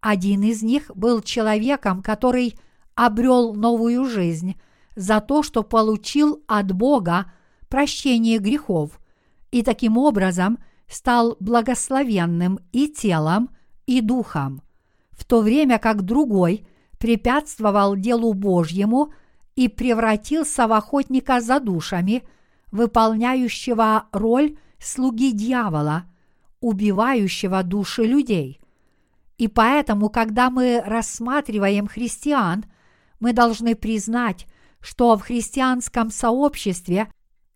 Один 0.05 0.43
из 0.43 0.63
них 0.63 0.91
был 0.95 1.23
человеком, 1.23 2.03
который 2.03 2.59
обрел 2.95 3.55
новую 3.55 4.05
жизнь 4.05 4.61
за 4.95 5.23
то, 5.23 5.43
что 5.43 5.63
получил 5.63 6.45
от 6.47 6.73
Бога 6.73 7.33
прощение 7.71 8.37
грехов 8.37 9.01
и 9.51 9.63
таким 9.63 9.97
образом 9.97 10.59
стал 10.89 11.39
благословенным 11.41 12.59
и 12.71 12.89
телом, 12.89 13.49
и 13.87 14.03
духом, 14.03 14.61
в 15.11 15.25
то 15.25 15.41
время 15.41 15.79
как 15.79 16.03
другой 16.03 16.67
препятствовал 16.99 17.97
делу 17.97 18.35
Божьему 18.35 19.11
и 19.57 19.69
превратился 19.69 20.67
в 20.67 20.75
охотника 20.75 21.41
за 21.41 21.61
душами, 21.61 22.25
выполняющего 22.71 24.05
роль 24.13 24.59
слуги 24.79 25.33
дьявола, 25.33 26.05
убивающего 26.61 27.63
души 27.63 28.03
людей. 28.03 28.61
И 29.39 29.49
поэтому, 29.49 30.11
когда 30.11 30.51
мы 30.51 30.83
рассматриваем 30.85 31.87
христиан, 31.87 32.65
мы 33.21 33.33
должны 33.33 33.75
признать, 33.75 34.47
что 34.81 35.17
в 35.17 35.23
христианском 35.23 36.11
сообществе 36.11 37.09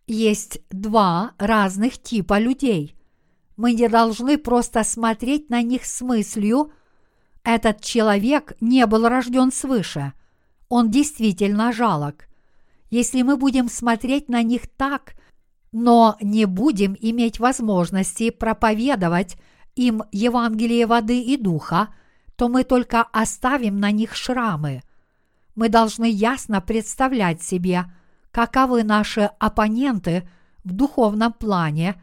есть 0.06 0.60
два 0.70 1.32
разных 1.38 2.02
типа 2.02 2.38
людей. 2.38 2.96
Мы 3.56 3.74
не 3.74 3.88
должны 3.88 4.38
просто 4.38 4.82
смотреть 4.82 5.50
на 5.50 5.62
них 5.62 5.84
с 5.84 6.00
мыслью 6.00 6.72
«этот 7.44 7.80
человек 7.80 8.54
не 8.60 8.86
был 8.86 9.08
рожден 9.08 9.52
свыше», 9.52 10.12
он 10.68 10.90
действительно 10.90 11.72
жалок. 11.72 12.28
Если 12.90 13.22
мы 13.22 13.36
будем 13.36 13.68
смотреть 13.68 14.28
на 14.28 14.42
них 14.42 14.66
так, 14.66 15.14
но 15.72 16.16
не 16.20 16.46
будем 16.46 16.96
иметь 16.98 17.38
возможности 17.40 18.30
проповедовать 18.30 19.36
им 19.78 20.02
Евангелие 20.10 20.86
воды 20.86 21.22
и 21.22 21.36
духа, 21.36 21.88
то 22.36 22.48
мы 22.48 22.64
только 22.64 23.02
оставим 23.02 23.78
на 23.78 23.90
них 23.92 24.14
шрамы. 24.14 24.82
Мы 25.54 25.68
должны 25.68 26.10
ясно 26.10 26.60
представлять 26.60 27.42
себе, 27.42 27.84
каковы 28.32 28.82
наши 28.82 29.30
оппоненты 29.38 30.28
в 30.64 30.72
духовном 30.72 31.32
плане, 31.32 32.00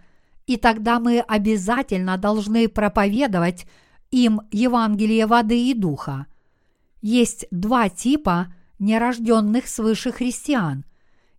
и 0.48 0.58
тогда 0.58 1.00
мы 1.00 1.20
обязательно 1.20 2.18
должны 2.18 2.70
проповедовать 2.70 3.66
им 4.10 4.42
Евангелие 4.52 5.26
воды 5.26 5.70
и 5.70 5.74
духа. 5.74 6.28
Есть 7.02 7.46
два 7.52 7.90
типа 7.90 8.54
нерожденных 8.80 9.68
свыше 9.68 10.12
христиан. 10.12 10.86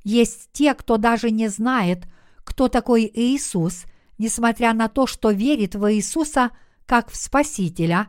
Есть 0.04 0.50
те, 0.52 0.74
кто 0.74 0.96
даже 0.96 1.30
не 1.30 1.48
знает, 1.48 2.06
кто 2.44 2.68
такой 2.68 3.10
Иисус, 3.12 3.84
несмотря 4.18 4.72
на 4.72 4.88
то, 4.88 5.06
что 5.06 5.30
верит 5.30 5.74
в 5.74 5.92
Иисуса 5.92 6.50
как 6.86 7.10
в 7.10 7.16
Спасителя, 7.16 8.08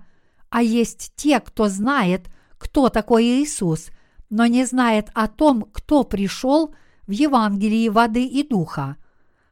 а 0.50 0.62
есть 0.62 1.14
те, 1.16 1.40
кто 1.40 1.68
знает, 1.68 2.30
кто 2.58 2.90
такой 2.90 3.24
Иисус, 3.24 3.90
но 4.30 4.46
не 4.46 4.66
знает 4.66 5.10
о 5.14 5.28
том, 5.28 5.64
кто 5.72 6.04
пришел 6.04 6.74
в 7.06 7.12
Евангелии 7.12 7.90
воды 7.90 8.26
и 8.26 8.48
духа. 8.48 8.98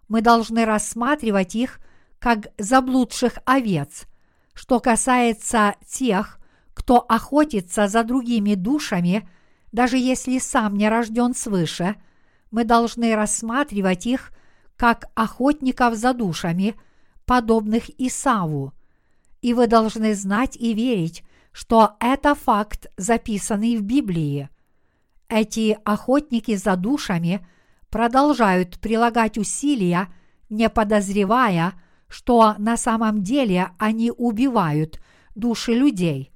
Мы 0.08 0.22
должны 0.22 0.66
рассматривать 0.66 1.56
их 1.56 1.80
как 2.20 2.48
заблудших 2.58 3.40
овец. 3.46 4.06
Что 4.54 4.80
касается 4.80 5.76
тех, 5.88 6.40
кто 6.74 7.00
охотится 7.00 7.88
за 7.88 8.04
другими 8.04 8.56
душами, 8.56 9.28
даже 9.72 9.98
если 9.98 10.40
сам 10.40 10.76
не 10.76 10.88
рожден 10.88 11.34
свыше, 11.34 11.96
мы 12.52 12.64
должны 12.64 13.16
рассматривать 13.16 14.06
их 14.06 14.32
как 14.78 15.06
охотников 15.16 15.96
за 15.96 16.14
душами, 16.14 16.76
подобных 17.26 17.90
Исаву. 18.00 18.74
И 19.42 19.54
вы 19.54 19.68
должны 19.68 20.14
знать 20.16 20.56
и 20.56 20.74
верить, 20.74 21.24
что 21.52 21.96
это 22.00 22.36
факт, 22.36 22.88
записанный 22.98 23.78
в 23.78 23.82
Библии. 23.82 24.50
Эти 25.30 25.78
охотники 25.86 26.56
за 26.56 26.76
душами 26.76 27.46
продолжают 27.90 28.80
прилагать 28.80 29.38
усилия, 29.38 30.10
не 30.50 30.70
подозревая, 30.70 31.74
что 32.08 32.56
на 32.58 32.78
самом 32.78 33.24
деле 33.24 33.70
они 33.78 34.12
убивают 34.12 35.00
души 35.34 35.74
людей. 35.74 36.32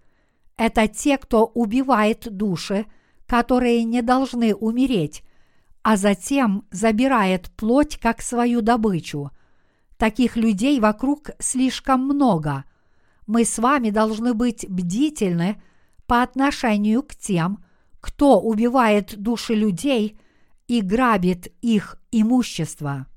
Это 0.58 0.88
те, 0.88 1.18
кто 1.18 1.46
убивает 1.46 2.28
души, 2.36 2.86
которые 3.28 3.84
не 3.84 4.02
должны 4.02 4.56
умереть, 4.56 5.24
а 5.90 5.98
затем 5.98 6.68
забирает 6.70 7.50
плоть 7.56 7.98
как 7.98 8.22
свою 8.22 8.62
добычу. 8.62 9.32
Таких 9.98 10.36
людей 10.36 10.80
вокруг 10.80 11.32
слишком 11.40 12.02
много. 12.02 12.64
Мы 13.26 13.44
с 13.44 13.58
вами 13.58 13.90
должны 13.90 14.36
быть 14.36 14.70
бдительны 14.70 15.60
по 16.06 16.22
отношению 16.22 17.02
к 17.02 17.16
тем, 17.16 17.66
кто 18.02 18.40
убивает 18.40 19.18
души 19.18 19.56
людей 19.56 20.20
и 20.68 20.82
грабит 20.82 21.48
их 21.64 22.00
имущество. 22.12 23.08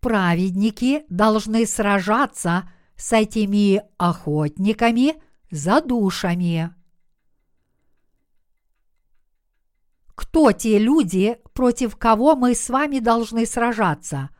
Праведники 0.00 1.04
должны 1.08 1.66
сражаться 1.66 2.68
с 2.96 3.12
этими 3.12 3.80
охотниками 3.96 5.14
за 5.52 5.80
душами. 5.80 6.75
Кто 10.16 10.50
те 10.50 10.80
люди, 10.80 11.38
против 11.52 11.94
кого 11.96 12.34
мы 12.34 12.56
с 12.56 12.68
вами 12.68 12.98
должны 12.98 13.46
сражаться? 13.46 14.30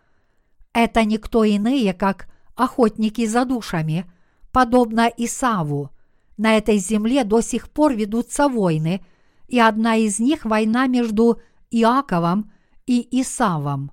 Это 0.72 1.04
никто 1.04 1.44
иные, 1.44 1.94
как 1.94 2.28
охотники 2.56 3.24
за 3.26 3.44
душами– 3.44 4.10
подобно 4.56 5.12
Исаву. 5.18 5.90
На 6.38 6.56
этой 6.56 6.78
земле 6.78 7.24
до 7.24 7.42
сих 7.42 7.68
пор 7.68 7.92
ведутся 7.92 8.48
войны, 8.48 9.04
и 9.48 9.60
одна 9.60 9.96
из 9.96 10.18
них 10.18 10.46
война 10.46 10.86
между 10.86 11.42
Иаковом 11.70 12.50
и 12.86 13.06
Исавом. 13.20 13.92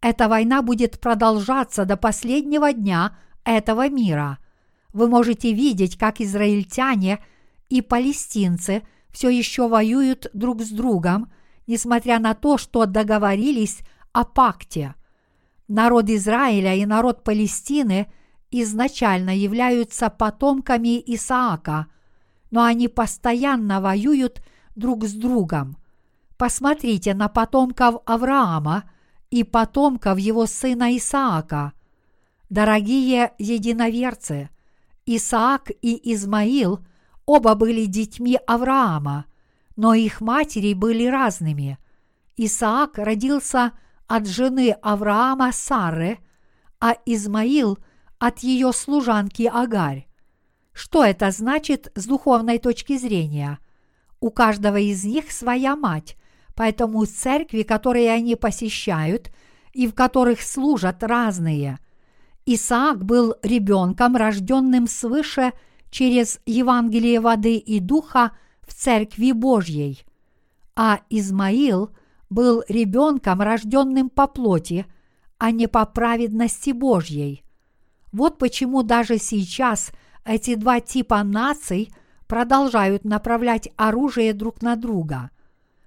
Эта 0.00 0.28
война 0.28 0.62
будет 0.62 0.98
продолжаться 0.98 1.84
до 1.84 1.96
последнего 1.96 2.72
дня 2.72 3.16
этого 3.44 3.88
мира. 3.88 4.38
Вы 4.92 5.06
можете 5.06 5.52
видеть, 5.52 5.96
как 5.96 6.20
израильтяне 6.20 7.24
и 7.68 7.80
палестинцы 7.80 8.82
все 9.12 9.28
еще 9.28 9.68
воюют 9.68 10.28
друг 10.32 10.62
с 10.62 10.70
другом, 10.70 11.32
несмотря 11.66 12.18
на 12.18 12.34
то, 12.34 12.58
что 12.58 12.86
договорились 12.86 13.80
о 14.12 14.24
пакте. 14.24 14.94
Народ 15.68 16.08
Израиля 16.10 16.74
и 16.74 16.84
народ 16.86 17.24
Палестины– 17.24 18.06
изначально 18.50 19.36
являются 19.36 20.10
потомками 20.10 21.02
Исаака, 21.14 21.86
но 22.50 22.64
они 22.64 22.88
постоянно 22.88 23.80
воюют 23.80 24.42
друг 24.74 25.04
с 25.04 25.12
другом. 25.12 25.76
Посмотрите 26.36 27.14
на 27.14 27.28
потомков 27.28 28.02
Авраама 28.06 28.90
и 29.30 29.44
потомков 29.44 30.18
его 30.18 30.46
сына 30.46 30.96
Исаака. 30.96 31.72
Дорогие 32.48 33.32
единоверцы, 33.38 34.50
Исаак 35.06 35.70
и 35.82 36.12
Измаил 36.12 36.80
оба 37.30 37.54
были 37.54 37.84
детьми 37.86 38.38
Авраама, 38.46 39.26
но 39.76 39.94
их 39.94 40.20
матери 40.20 40.74
были 40.74 41.06
разными. 41.06 41.78
Исаак 42.36 42.98
родился 42.98 43.72
от 44.06 44.26
жены 44.26 44.76
Авраама 44.82 45.52
Сары, 45.52 46.18
а 46.80 46.96
Измаил– 47.06 47.78
от 48.20 48.40
ее 48.40 48.72
служанки 48.72 49.50
Агарь. 49.52 50.06
Что 50.72 51.02
это 51.02 51.30
значит 51.30 51.90
с 51.94 52.04
духовной 52.04 52.58
точки 52.58 52.98
зрения? 52.98 53.58
У 54.20 54.30
каждого 54.30 54.78
из 54.78 55.04
них 55.04 55.32
своя 55.32 55.74
мать, 55.74 56.16
поэтому 56.54 57.04
церкви, 57.06 57.62
которые 57.62 58.12
они 58.12 58.36
посещают 58.36 59.30
и 59.72 59.86
в 59.86 59.94
которых 59.94 60.42
служат 60.42 61.02
разные. 61.02 61.78
Исаак 62.44 63.04
был 63.04 63.34
ребенком, 63.42 64.16
рожденным 64.16 64.86
свыше 64.86 65.52
через 65.90 66.40
Евангелие 66.46 67.20
воды 67.20 67.56
и 67.56 67.80
духа 67.80 68.32
в 68.62 68.74
Церкви 68.74 69.32
Божьей, 69.32 70.04
а 70.76 71.00
Измаил 71.10 71.90
был 72.28 72.62
ребенком, 72.68 73.40
рожденным 73.40 74.08
по 74.08 74.26
плоти, 74.26 74.86
а 75.38 75.50
не 75.50 75.66
по 75.66 75.84
праведности 75.86 76.70
Божьей– 76.70 77.44
вот 78.12 78.38
почему 78.38 78.82
даже 78.82 79.18
сейчас 79.18 79.92
эти 80.24 80.54
два 80.54 80.80
типа 80.80 81.22
наций 81.22 81.92
продолжают 82.26 83.04
направлять 83.04 83.68
оружие 83.76 84.32
друг 84.32 84.62
на 84.62 84.76
друга. 84.76 85.30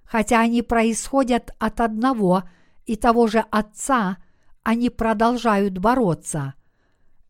Хотя 0.04 0.40
они 0.40 0.62
происходят 0.62 1.54
от 1.60 1.82
одного 1.82 2.44
и 2.86 2.96
того 2.96 3.28
же 3.28 3.44
Отца, 3.52 4.18
они 4.64 4.90
продолжают 4.90 5.78
бороться. 5.78 6.54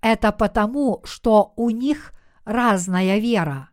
Это 0.02 0.32
потому, 0.32 1.02
что 1.04 1.54
у 1.56 1.70
них 1.70 2.14
разная 2.46 3.20
вера. 3.20 3.70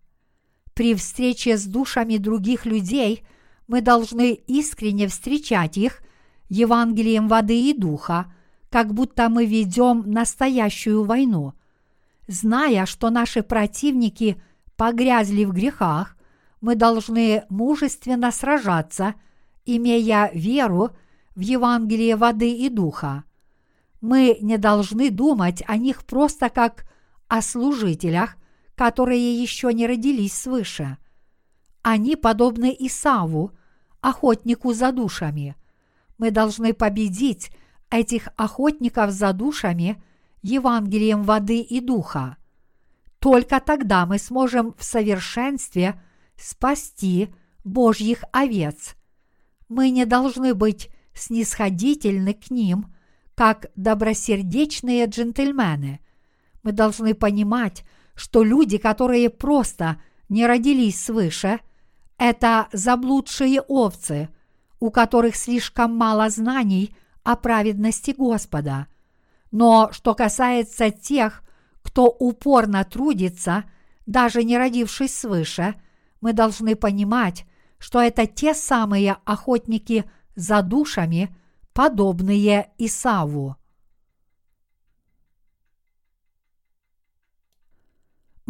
При 0.75 0.95
встрече 0.95 1.57
с 1.57 1.65
душами 1.65 2.17
других 2.17 2.67
людей 2.67 3.25
мы 3.67 3.81
должны 3.81 4.33
искренне 4.33 5.09
встречать 5.09 5.77
их 5.77 6.03
Евангелием 6.49 7.29
воды 7.29 7.71
и 7.71 7.73
духа– 7.73 8.33
как 8.71 8.95
будто 8.95 9.29
мы 9.29 9.45
ведем 9.45 10.05
настоящую 10.07 11.05
войну. 11.05 11.53
Зная, 12.29 12.87
что 12.87 13.11
наши 13.11 13.43
противники 13.43 14.41
погрязли 14.77 15.45
в 15.45 15.53
грехах, 15.53 16.17
мы 16.61 16.77
должны 16.77 17.45
мужественно 17.49 18.31
сражаться, 18.31 19.15
имея 19.67 20.31
веру 20.33 20.91
в 21.35 21.41
Евангелии 21.41 22.15
воды 22.15 22.53
и 22.53 22.69
духа. 22.69 23.25
Мы 24.01 24.39
не 24.41 24.57
должны 24.57 25.11
думать 25.11 25.63
о 25.67 25.77
них 25.77 26.05
просто 26.05 26.49
как 26.49 26.89
о 27.29 27.43
служителях, 27.43 28.37
которые 28.81 29.39
еще 29.43 29.75
не 29.75 29.87
родились 29.87 30.33
свыше. 30.33 30.97
Они 31.83 32.17
подобны 32.17 32.75
Исаву, 32.79 33.53
охотнику 34.01 34.73
за 34.73 34.91
душами. 34.91 35.55
Мы 36.17 36.31
должны 36.31 36.73
победить 36.73 37.51
этих 37.91 38.31
охотников 38.37 39.11
за 39.11 39.35
душами 39.35 40.03
Евангелием 40.41 41.25
воды 41.25 41.61
и 41.61 41.81
духа. 41.83 42.39
Только 43.19 43.61
тогда 43.61 44.07
мы 44.07 44.17
сможем 44.17 44.73
в 44.79 44.83
совершенстве 44.83 46.03
спасти 46.39 47.29
Божьих 47.65 48.25
овец. 48.33 48.95
Мы 49.69 49.91
не 49.91 50.07
должны 50.07 50.55
быть 50.55 50.89
снисходительны 51.13 52.33
к 52.33 52.51
ним, 52.51 52.87
как 53.35 53.67
добросердечные 53.77 55.05
джентльмены. 55.05 56.01
Мы 56.63 56.73
должны 56.73 57.13
понимать, 57.13 57.85
что 58.21 58.45
люди, 58.45 58.77
которые 58.77 59.31
просто 59.31 59.99
не 60.29 60.47
родились 60.47 61.03
свыше, 61.03 61.61
это 62.19 62.69
заблудшие 62.71 63.63
овцы, 63.63 64.29
у 64.79 64.91
которых 64.91 65.37
слишком 65.37 65.97
мало 65.97 66.29
знаний 66.29 66.95
о 67.23 67.35
праведности 67.35 68.11
Господа. 68.11 68.89
Но 69.53 69.89
что 69.93 70.15
касается 70.15 70.91
тех, 70.91 71.43
кто 71.81 72.09
упорно 72.09 72.85
трудится, 72.85 73.65
даже 74.05 74.45
не 74.45 74.59
родившись 74.59 75.17
свыше, 75.17 75.77
мы 76.21 76.35
должны 76.35 76.77
понимать, 76.77 77.47
что 77.79 78.03
это 78.03 78.27
те 78.27 78.53
самые 78.53 79.17
охотники 79.25 80.05
за 80.37 80.61
душами, 80.61 81.35
подобные 81.73 82.71
Исаву. 82.77 83.57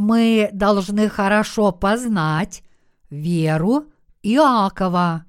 Мы 0.03 0.49
должны 0.55 1.11
хорошо 1.11 1.73
познать 1.73 2.63
веру 3.11 3.85
Иакова. 4.23 5.27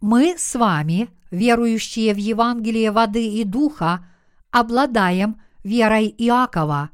Мы 0.00 0.36
с 0.38 0.54
вами, 0.54 1.10
верующие 1.32 2.14
в 2.14 2.18
Евангелие 2.18 2.92
воды 2.92 3.26
и 3.26 3.42
духа, 3.42 4.06
обладаем 4.52 5.42
верой 5.64 6.06
Иакова. 6.06 6.90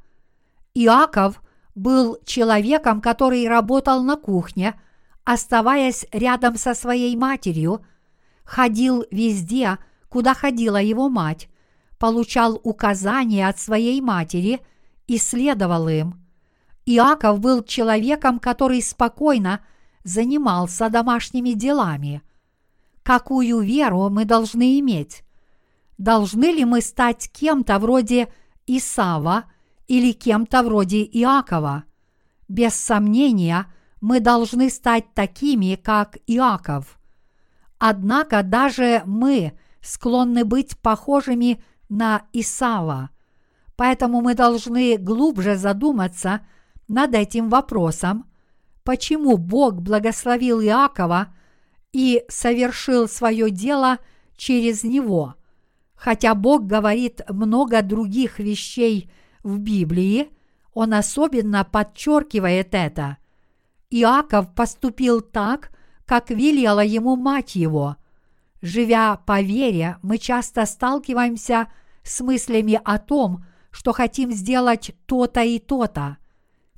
Иаков 0.73 1.43
был 1.75 2.17
человеком, 2.25 3.03
который 3.03 3.47
работал 3.47 4.03
на 4.03 4.17
кухне, 4.17 4.81
оставаясь 5.23 6.07
рядом 6.13 6.57
со 6.57 6.73
своей 6.73 7.15
матерью, 7.15 7.85
ходил 8.45 9.05
везде, 9.11 9.77
куда 10.09 10.33
ходила 10.33 10.81
его 10.81 11.11
мать, 11.11 11.50
получал 12.01 12.61
указания 12.65 13.47
от 13.47 13.61
своей 13.61 14.01
матери 14.01 14.59
и 15.07 15.19
следовал 15.19 15.89
им. 15.89 16.21
Иаков 16.87 17.39
был 17.39 17.63
человеком, 17.63 18.41
который 18.41 18.83
спокойно 18.83 19.61
занимался 20.03 20.89
домашними 20.89 21.51
делами. 21.51 22.23
Какую 23.05 23.61
веру 23.61 24.11
мы 24.11 24.25
должны 24.25 24.81
иметь? 24.81 25.23
Должны 25.97 26.47
ли 26.47 26.65
мы 26.65 26.81
стать 26.81 27.31
кем-то 27.31 27.79
вроде 27.79 28.33
Исава– 28.67 29.45
или 29.91 30.13
кем-то 30.13 30.63
вроде 30.63 31.03
Иакова. 31.03 31.83
Без 32.47 32.75
сомнения, 32.75 33.67
мы 34.01 34.21
должны 34.21 34.71
стать 34.71 35.15
такими, 35.15 35.75
как 35.75 36.17
Иаков. 36.29 37.01
Однако 37.81 38.45
даже 38.45 39.03
мы 39.05 39.59
склонны 39.81 40.45
быть 40.45 40.79
похожими 40.79 41.61
на 41.91 42.23
Исава. 42.33 43.11
Поэтому 43.77 44.23
мы 44.23 44.35
должны 44.35 44.97
глубже 44.97 45.57
задуматься 45.57 46.41
над 46.89 47.15
этим 47.15 47.51
вопросом, 47.51 48.25
почему 48.83 49.37
Бог 49.37 49.83
благословил 49.83 50.61
Иакова 50.61 51.35
и 51.93 52.25
совершил 52.29 53.09
свое 53.09 53.51
дело 53.51 53.99
через 54.37 54.85
него. 54.85 55.35
Хотя 55.95 56.35
Бог 56.35 56.67
говорит 56.67 57.21
много 57.29 57.83
других 57.83 58.39
вещей 58.39 59.11
в 59.43 59.59
Библии, 59.59 60.31
он 60.73 60.95
особенно 60.95 61.65
подчеркивает 61.65 62.75
это. 62.75 63.19
Иаков 63.91 64.55
поступил 64.55 65.21
так, 65.21 65.71
как 66.07 66.31
велела 66.31 66.81
ему 66.81 67.17
мать 67.17 67.55
его. 67.55 67.97
Живя 68.63 69.17
по 69.17 69.41
вере, 69.41 69.97
мы 70.03 70.19
часто 70.19 70.67
сталкиваемся 70.67 71.69
с 72.03 72.21
мыслями 72.21 72.81
о 72.85 72.99
том, 72.99 73.45
что 73.71 73.93
хотим 73.93 74.33
сделать 74.33 74.93
то-то 75.07 75.43
и 75.43 75.59
то-то. 75.59 76.19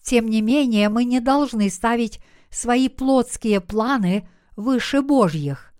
Тем 0.02 0.28
не 0.28 0.42
менее, 0.42 0.88
мы 0.88 1.04
не 1.04 1.20
должны 1.20 1.70
ставить 1.70 2.20
свои 2.50 2.88
плотские 2.88 3.60
планы 3.60 4.28
выше 4.56 5.02
Божьих. 5.02 5.72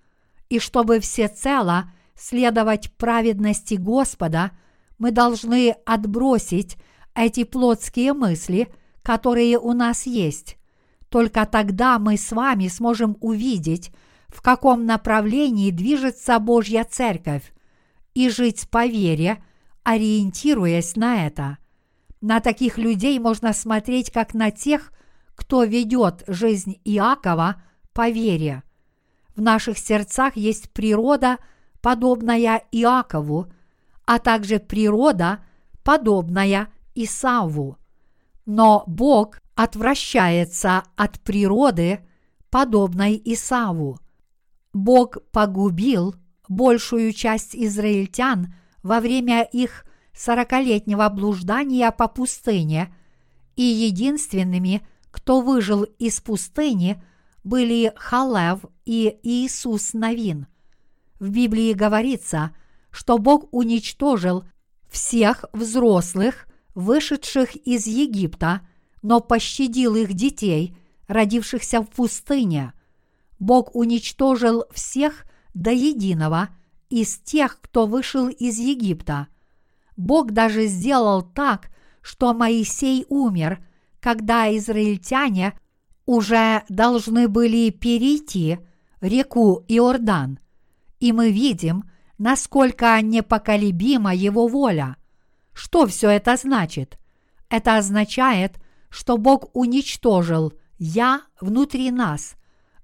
И 0.49 0.59
чтобы 0.59 1.01
всецело 1.01 1.91
следовать 2.15 2.93
праведности 2.97 3.75
Господа– 3.75 4.53
мы 5.03 5.11
должны 5.11 5.75
отбросить 5.85 6.77
эти 7.13 7.43
плотские 7.43 8.13
мысли, 8.13 8.73
которые 9.03 9.59
у 9.59 9.73
нас 9.73 10.07
есть. 10.07 10.59
Только 11.09 11.45
тогда 11.45 11.99
мы 11.99 12.17
с 12.17 12.31
вами 12.31 12.69
сможем 12.69 13.17
увидеть, 13.21 13.91
в 14.33 14.43
каком 14.43 14.87
направлении 14.87 15.71
движется 15.71 16.39
Божья 16.39 16.85
Церковь, 16.89 17.53
и 18.15 18.29
жить 18.29 18.69
по 18.71 18.87
вере, 18.87 19.43
ориентируясь 19.85 20.97
на 20.97 21.27
это. 21.27 21.59
На 22.21 22.41
таких 22.41 22.79
людей 22.79 23.19
можно 23.19 23.53
смотреть 23.53 24.11
как 24.11 24.35
на 24.35 24.51
тех, 24.51 24.93
кто 25.35 25.65
ведет 25.65 26.25
жизнь 26.27 26.81
Иакова 26.85 27.63
по 27.93 28.11
вере. 28.11 28.63
В 29.35 29.41
наших 29.41 29.79
сердцах 29.79 30.37
есть 30.37 30.71
природа, 30.73 31.39
подобная 31.81 32.65
Иакову– 32.71 33.47
а 34.05 34.19
также 34.19 34.59
природа, 34.59 35.41
подобная 35.85 36.69
Исаву. 36.95 37.79
Но 38.45 38.85
Бог 38.87 39.41
отвращается 39.55 40.83
от 40.97 41.21
природы, 41.21 42.01
подобной 42.51 43.21
Исаву. 43.25 43.99
Бог 44.73 45.19
погубил 45.33 46.15
большую 46.49 47.13
часть 47.13 47.55
израильтян 47.55 48.55
во 48.83 49.01
время 49.01 49.43
их 49.43 49.85
сорокалетнего 50.15 51.09
блуждания 51.09 51.91
по 51.91 52.09
пустыне, 52.09 52.95
и 53.57 53.63
единственными, 53.63 54.83
кто 55.11 55.41
выжил 55.41 55.83
из 55.83 56.21
пустыни, 56.21 57.03
были 57.45 57.93
Халев 57.97 58.61
и 58.85 59.19
Иисус 59.23 59.93
Навин. 59.95 60.47
В 61.19 61.29
Библии 61.31 61.73
говорится, 61.73 62.55
что 62.91 63.19
Бог 63.19 63.49
уничтожил 63.53 64.45
всех 64.91 65.45
взрослых, 65.53 66.47
вышедших 66.75 67.57
из 67.57 67.87
Египта, 67.87 68.67
но 69.03 69.21
пощадил 69.21 69.97
их 69.97 70.15
детей, 70.15 70.77
родившихся 71.09 71.83
в 71.83 71.89
пустыне. 71.89 72.73
Бог 73.43 73.75
уничтожил 73.75 74.67
всех 74.71 75.27
до 75.53 75.73
единого 75.73 76.51
из 76.91 77.19
тех, 77.19 77.61
кто 77.61 77.89
вышел 77.89 78.29
из 78.29 78.57
Египта. 78.57 79.27
Бог 79.97 80.31
даже 80.31 80.69
сделал 80.69 81.23
так, 81.23 81.69
что 82.03 82.35
Моисей 82.35 83.05
умер, 83.09 83.59
когда 83.99 84.57
израильтяне 84.57 85.59
уже 86.07 86.63
должны 86.69 87.27
были 87.27 87.71
перейти 87.71 88.61
реку 89.01 89.65
Иордан. 89.67 90.39
И 91.01 91.11
мы 91.11 91.33
видим, 91.33 91.91
насколько 92.19 92.97
непоколебима 93.03 94.15
его 94.15 94.47
воля. 94.47 94.97
Что 95.53 95.89
все 95.89 96.11
это 96.11 96.37
значит? 96.37 96.97
Это 97.49 97.77
означает, 97.77 98.61
что 98.89 99.19
Бог 99.19 99.51
уничтожил 99.53 100.53
«я» 100.79 101.23
внутри 101.41 101.91
нас. 101.91 102.37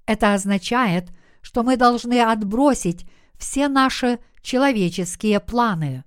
Это 0.08 0.32
означает, 0.32 1.12
что 1.42 1.62
мы 1.62 1.76
должны 1.76 2.22
отбросить 2.22 3.06
все 3.36 3.68
наши 3.68 4.18
человеческие 4.40 5.38
планы. 5.38 6.02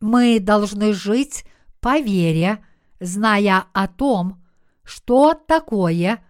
Мы 0.00 0.40
должны 0.40 0.94
жить 0.94 1.44
по 1.80 2.00
вере, 2.00 2.64
зная 3.00 3.66
о 3.74 3.86
том, 3.86 4.42
что 4.82 5.34
такое 5.34 6.24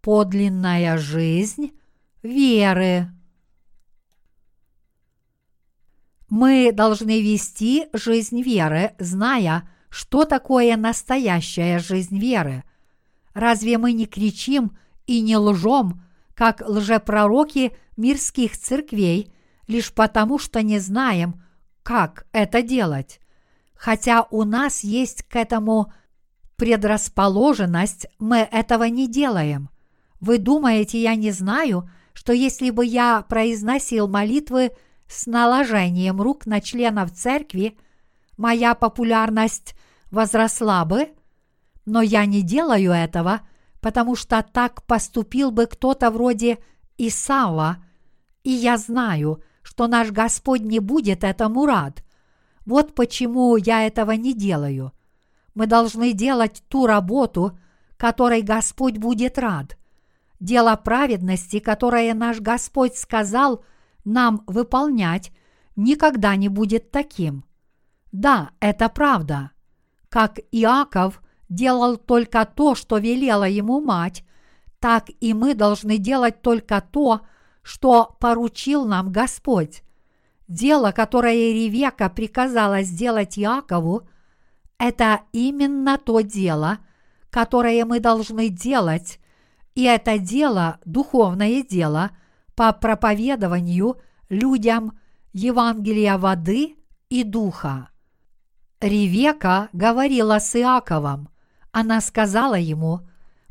подлинная 0.00 0.98
жизнь 0.98 1.70
веры. 2.24 3.12
Мы 6.28 6.72
должны 6.72 7.22
вести 7.22 7.86
жизнь 7.92 8.42
веры, 8.42 8.96
зная, 8.98 9.68
что 9.90 10.24
такое 10.24 10.76
настоящая 10.76 11.78
жизнь 11.78 12.18
веры. 12.18 12.64
Разве 13.34 13.78
мы 13.78 13.92
не 13.92 14.06
кричим 14.06 14.76
и 15.06 15.20
не 15.20 15.36
лжем, 15.36 16.02
как 16.34 16.62
лжепророки 16.66 17.72
мирских 17.96 18.56
церквей, 18.56 19.32
лишь 19.66 19.92
потому, 19.92 20.38
что 20.38 20.62
не 20.62 20.78
знаем, 20.78 21.42
как 21.82 22.26
это 22.32 22.62
делать? 22.62 23.20
Хотя 23.74 24.26
у 24.30 24.44
нас 24.44 24.82
есть 24.82 25.22
к 25.22 25.36
этому 25.36 25.92
предрасположенность, 26.56 28.08
мы 28.18 28.38
этого 28.38 28.84
не 28.84 29.08
делаем. 29.08 29.70
Вы 30.20 30.38
думаете, 30.38 31.00
я 31.00 31.14
не 31.14 31.30
знаю, 31.30 31.88
что 32.12 32.32
если 32.32 32.70
бы 32.70 32.84
я 32.84 33.22
произносил 33.22 34.08
молитвы 34.08 34.72
с 35.06 35.26
наложением 35.26 36.20
рук 36.20 36.46
на 36.46 36.60
членов 36.60 37.12
церкви, 37.12 37.78
моя 38.38 38.74
популярность 38.74 39.74
возросла 40.10 40.86
бы? 40.86 41.10
Но 41.84 42.00
я 42.00 42.24
не 42.24 42.42
делаю 42.42 42.92
этого, 42.92 43.42
потому 43.80 44.16
что 44.16 44.42
так 44.42 44.84
поступил 44.84 45.50
бы 45.50 45.66
кто-то 45.66 46.10
вроде 46.10 46.58
Исава, 46.96 47.84
и 48.42 48.50
я 48.50 48.78
знаю, 48.78 49.42
что 49.62 49.86
наш 49.86 50.10
Господь 50.10 50.62
не 50.62 50.78
будет 50.78 51.24
этому 51.24 51.66
рад. 51.66 52.02
Вот 52.64 52.94
почему 52.94 53.56
я 53.56 53.86
этого 53.86 54.12
не 54.12 54.32
делаю. 54.34 54.92
Мы 55.54 55.66
должны 55.66 56.12
делать 56.12 56.62
ту 56.68 56.86
работу, 56.86 57.58
которой 57.96 58.42
Господь 58.42 58.98
будет 58.98 59.38
рад. 59.38 59.76
Дело 60.40 60.76
праведности, 60.76 61.58
которое 61.58 62.14
наш 62.14 62.40
Господь 62.40 62.96
сказал 62.96 63.64
нам 64.04 64.44
выполнять, 64.46 65.32
никогда 65.76 66.36
не 66.36 66.48
будет 66.48 66.90
таким. 66.90 67.44
Да, 68.12 68.50
это 68.60 68.88
правда. 68.88 69.50
Как 70.08 70.38
Иаков 70.50 71.20
делал 71.48 71.96
только 71.96 72.44
то, 72.44 72.74
что 72.74 72.98
велела 72.98 73.44
ему 73.48 73.80
мать, 73.80 74.24
так 74.80 75.10
и 75.20 75.34
мы 75.34 75.54
должны 75.54 75.98
делать 75.98 76.42
только 76.42 76.80
то, 76.80 77.22
что 77.62 78.16
поручил 78.20 78.86
нам 78.86 79.12
Господь. 79.12 79.82
Дело, 80.46 80.92
которое 80.92 81.52
Ревека 81.52 82.08
приказала 82.08 82.82
сделать 82.82 83.36
Якову, 83.36 84.08
это 84.78 85.22
именно 85.32 85.98
то 85.98 86.20
дело, 86.20 86.78
которое 87.30 87.84
мы 87.84 88.00
должны 88.00 88.48
делать, 88.48 89.20
и 89.74 89.84
это 89.84 90.18
дело, 90.18 90.78
духовное 90.84 91.62
дело, 91.62 92.10
по 92.54 92.72
проповедованию 92.72 94.00
людям 94.28 94.98
Евангелия 95.32 96.16
воды 96.16 96.76
и 97.10 97.22
духа. 97.22 97.90
Ревека 98.80 99.68
говорила 99.72 100.38
с 100.38 100.56
Иаковом. 100.56 101.28
Она 101.72 102.00
сказала 102.00 102.54
ему, 102.54 103.00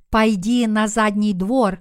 «Пойди 0.10 0.68
на 0.68 0.88
задний 0.88 1.34
двор 1.34 1.80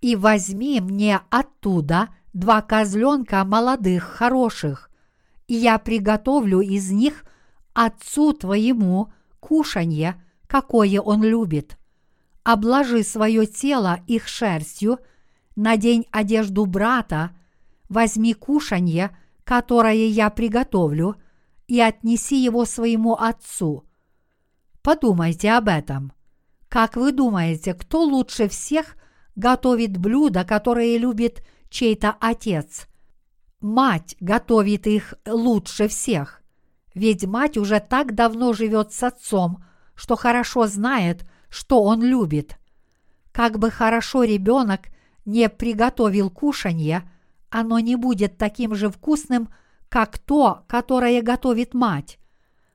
и 0.00 0.16
возьми 0.16 0.80
мне 0.80 1.20
оттуда– 1.30 2.08
два 2.32 2.62
козленка 2.62 3.44
молодых, 3.44 4.04
хороших, 4.04 4.90
и 5.46 5.54
я 5.54 5.78
приготовлю 5.78 6.60
из 6.60 6.90
них 6.90 7.24
отцу 7.74 8.32
твоему 8.32 9.12
кушанье, 9.40 10.22
какое 10.46 11.00
он 11.00 11.22
любит. 11.22 11.78
Обложи 12.42 13.02
свое 13.02 13.46
тело 13.46 14.00
их 14.06 14.28
шерстью, 14.28 14.98
надень 15.56 16.06
одежду 16.10 16.66
брата, 16.66 17.36
возьми 17.88 18.34
кушанье, 18.34 19.16
которое 19.44 20.08
я 20.08 20.30
приготовлю, 20.30 21.16
и 21.72 21.80
отнеси 21.80 22.36
его 22.36 22.66
своему 22.66 23.14
отцу. 23.14 23.86
Подумайте 24.82 25.52
об 25.52 25.68
этом. 25.68 26.12
Как 26.68 26.96
вы 26.96 27.12
думаете, 27.12 27.72
кто 27.72 28.02
лучше 28.02 28.46
всех 28.50 28.94
готовит 29.36 29.96
блюда, 29.96 30.44
которые 30.44 30.98
любит 30.98 31.42
чей-то 31.70 32.14
отец. 32.20 32.88
Мать 33.62 34.16
готовит 34.20 34.86
их 34.86 35.14
лучше 35.24 35.88
всех, 35.88 36.42
ведь 36.92 37.24
мать 37.24 37.56
уже 37.56 37.80
так 37.80 38.14
давно 38.14 38.52
живет 38.52 38.92
с 38.92 39.02
отцом, 39.02 39.64
что 39.94 40.14
хорошо 40.14 40.66
знает, 40.66 41.24
что 41.48 41.82
он 41.82 42.02
любит. 42.02 42.58
Как 43.32 43.58
бы 43.58 43.70
хорошо 43.70 44.24
ребенок 44.24 44.88
не 45.24 45.48
приготовил 45.48 46.28
кушанье, 46.28 47.10
оно 47.48 47.78
не 47.78 47.96
будет 47.96 48.36
таким 48.36 48.74
же 48.74 48.90
вкусным, 48.90 49.48
как 49.92 50.18
то, 50.18 50.64
которое 50.68 51.20
готовит 51.20 51.74
мать. 51.74 52.18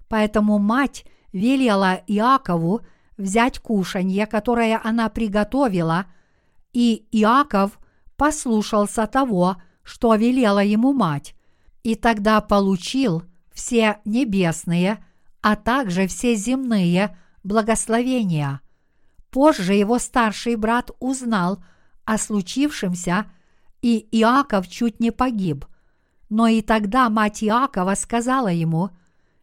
Поэтому 0.07 0.59
мать 0.59 1.03
велела 1.33 1.99
Иакову 2.05 2.81
взять 3.17 3.57
кушанье, 3.57 4.27
которое 4.27 4.79
она 4.83 5.09
приготовила, 5.09 6.05
и 6.73 7.07
Иаков 7.11 7.79
послушался 8.17 9.07
того, 9.07 9.57
что 9.81 10.13
велела 10.13 10.63
ему 10.63 10.93
мать, 10.93 11.33
и 11.81 11.95
тогда 11.95 12.39
получил 12.39 13.23
все 13.51 13.97
небесные, 14.05 15.03
а 15.41 15.55
также 15.55 16.05
все 16.05 16.35
земные 16.35 17.17
благословения. 17.43 18.61
Позже 19.31 19.73
его 19.73 19.97
старший 19.97 20.55
брат 20.55 20.91
узнал 20.99 21.63
о 22.05 22.19
случившемся, 22.19 23.25
и 23.81 24.07
Иаков 24.11 24.67
чуть 24.67 24.99
не 24.99 25.09
погиб. 25.09 25.65
Но 26.29 26.47
и 26.47 26.61
тогда 26.61 27.09
мать 27.09 27.43
Иакова 27.43 27.95
сказала 27.95 28.49
ему, 28.49 28.89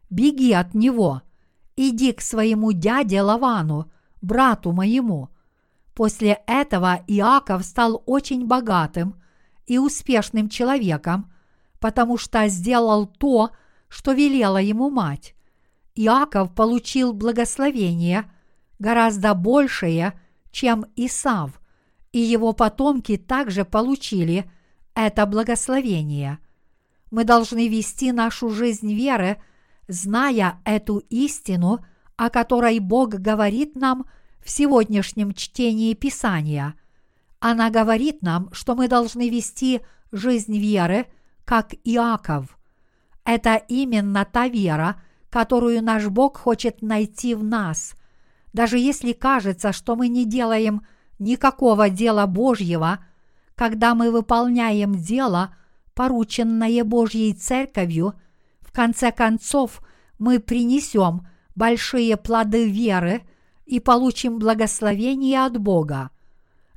«Беги 0.09 0.53
от 0.53 0.73
него, 0.73 1.21
иди 1.75 2.11
к 2.13 2.21
своему 2.21 2.71
дяде 2.71 3.21
Лавану, 3.21 3.91
брату 4.21 4.71
моему, 4.71 5.29
После 5.95 6.41
этого 6.45 6.99
Иаков 7.07 7.63
стал 7.63 8.03
очень 8.05 8.45
богатым 8.45 9.15
и 9.65 9.77
успешным 9.77 10.49
человеком, 10.49 11.31
потому 11.79 12.17
что 12.17 12.47
сделал 12.49 13.07
то, 13.07 13.51
что 13.87 14.11
велела 14.11 14.57
ему 14.57 14.89
мать. 14.89 15.35
Иаков 15.95 16.53
получил 16.53 17.13
благословение 17.13 18.29
гораздо 18.77 19.33
большее, 19.33 20.19
чем 20.51 20.85
Исав, 20.97 21.61
и 22.11 22.19
его 22.19 22.51
потомки 22.51 23.15
также 23.15 23.63
получили 23.63 24.51
это 24.95 25.25
благословение. 25.25 26.39
Мы 27.11 27.23
должны 27.23 27.67
вести 27.67 28.11
нашу 28.11 28.49
жизнь 28.49 28.93
веры, 28.93 29.37
зная 29.87 30.59
эту 30.65 30.99
истину, 31.09 31.85
о 32.17 32.29
которой 32.29 32.79
Бог 32.79 33.09
говорит 33.09 33.75
нам– 33.75 34.05
в 34.45 34.49
сегодняшнем 34.51 35.33
чтении 35.33 35.93
Писания. 35.95 36.75
Она 37.39 37.71
говорит 37.71 38.21
нам, 38.21 38.49
что 38.53 38.75
мы 38.75 38.87
должны 38.87 39.27
вести 39.27 39.81
жизнь 40.11 40.57
веры, 40.57 41.07
как 41.45 41.73
Иаков. 41.83 42.57
Это 43.25 43.55
именно 43.55 44.23
та 44.23 44.47
вера, 44.47 45.01
которую 45.31 45.83
наш 45.83 46.07
Бог 46.09 46.37
хочет 46.37 46.83
найти 46.83 47.33
в 47.33 47.43
нас. 47.43 47.95
Даже 48.53 48.77
если 48.77 49.13
кажется, 49.13 49.73
что 49.73 49.95
мы 49.95 50.09
не 50.09 50.25
делаем 50.25 50.85
никакого 51.17 51.89
дела 51.89 52.27
Божьего, 52.27 52.99
когда 53.55 53.95
мы 53.95 54.11
выполняем 54.11 54.93
дело, 54.93 55.55
порученное 55.95 56.83
Божьей 56.83 57.33
Церковью, 57.33 58.13
в 58.61 58.71
конце 58.71 59.11
концов 59.11 59.81
мы 60.19 60.39
принесем 60.39 61.27
большие 61.55 62.17
плоды 62.17 62.69
веры– 62.69 63.21
и 63.65 63.79
получим 63.79 64.39
благословение 64.39 65.45
от 65.45 65.57
Бога. 65.57 66.11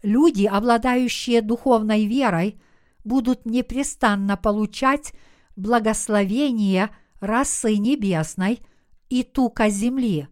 Люди, 0.03 0.45
обладающие 0.45 1.43
духовной 1.43 2.07
верой, 2.07 2.61
будут 3.05 3.47
непрестанно 3.47 4.37
получать 4.37 5.13
благословение 5.57 6.91
расы 7.21 7.77
небесной 7.77 8.61
и 9.09 9.23
тука 9.23 9.69
земли. 9.69 10.29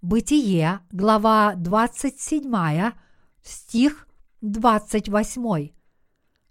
Бытие, 0.00 0.80
глава 0.90 1.54
27, 1.56 2.92
стих 3.42 4.08
28. 4.40 5.81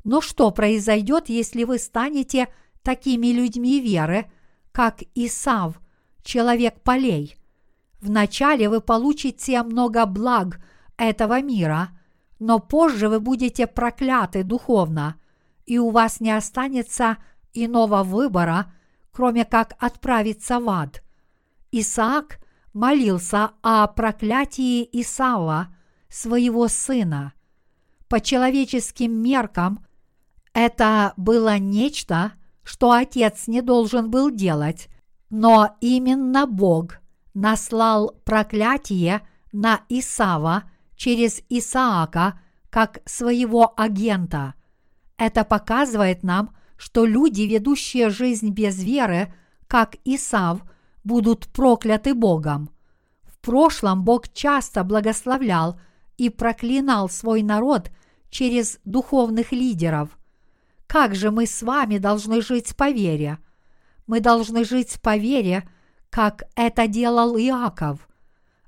Но 0.03 0.21
что 0.21 0.51
произойдет, 0.51 1.29
если 1.29 1.63
вы 1.63 1.77
станете 1.77 2.47
такими 2.81 3.27
людьми 3.27 3.79
веры, 3.79 4.31
как 4.71 5.01
Исав, 5.15 5.79
человек 6.23 6.81
полей– 6.81 7.35
Вначале 8.01 8.67
вы 8.67 8.81
получите 8.81 9.61
много 9.61 10.05
благ 10.07 10.59
этого 10.97 11.39
мира, 11.39 11.89
но 12.39 12.59
позже 12.59 13.09
вы 13.09 13.19
будете 13.19 13.67
прокляты 13.67 14.43
духовно, 14.43 15.17
и 15.67 15.77
у 15.77 15.91
вас 15.91 16.19
не 16.19 16.31
останется 16.31 17.17
иного 17.53 18.03
выбора, 18.03 18.73
кроме 19.11 19.45
как 19.45 19.75
отправиться 19.79 20.59
в 20.59 20.67
ад. 20.69 21.03
Исаак 21.71 22.39
молился 22.73 23.51
о 23.61 23.85
проклятии 23.87 24.89
Исава, 24.99 25.67
своего 26.09 26.67
сына. 26.67 27.33
По 28.09 28.19
человеческим 28.19 29.13
меркам 29.13 29.85
это 30.53 31.13
было 31.17 31.57
нечто, 31.57 32.33
что 32.63 32.91
отец 32.91 33.47
не 33.47 33.61
должен 33.61 34.09
был 34.09 34.29
делать, 34.31 34.89
но 35.29 35.75
именно 35.79 36.45
Бог 36.45 36.99
наслал 37.33 38.15
проклятие 38.25 39.21
на 39.51 39.81
Исава 39.89 40.63
через 40.95 41.41
Исаака 41.49 42.39
как 42.69 42.99
своего 43.05 43.73
агента. 43.77 44.55
Это 45.17 45.43
показывает 45.43 46.23
нам, 46.23 46.55
что 46.77 47.05
люди, 47.05 47.43
ведущие 47.43 48.09
жизнь 48.09 48.49
без 48.49 48.83
веры, 48.83 49.33
как 49.67 49.95
Исав, 50.03 50.61
будут 51.03 51.47
прокляты 51.47 52.13
Богом. 52.13 52.69
В 53.23 53.39
прошлом 53.39 54.03
Бог 54.03 54.31
часто 54.33 54.83
благословлял 54.83 55.79
и 56.17 56.29
проклинал 56.29 57.09
свой 57.09 57.41
народ 57.43 57.91
через 58.29 58.79
духовных 58.83 59.51
лидеров. 59.51 60.17
Как 60.91 61.15
же 61.15 61.31
мы 61.31 61.45
с 61.45 61.61
вами 61.61 61.99
должны 61.99 62.41
жить 62.41 62.75
по 62.75 62.91
вере? 62.91 63.37
Мы 64.07 64.19
должны 64.19 64.65
жить 64.65 64.99
по 65.01 65.15
вере, 65.15 65.65
как 66.09 66.43
это 66.53 66.85
делал 66.85 67.37
Иаков. 67.37 68.09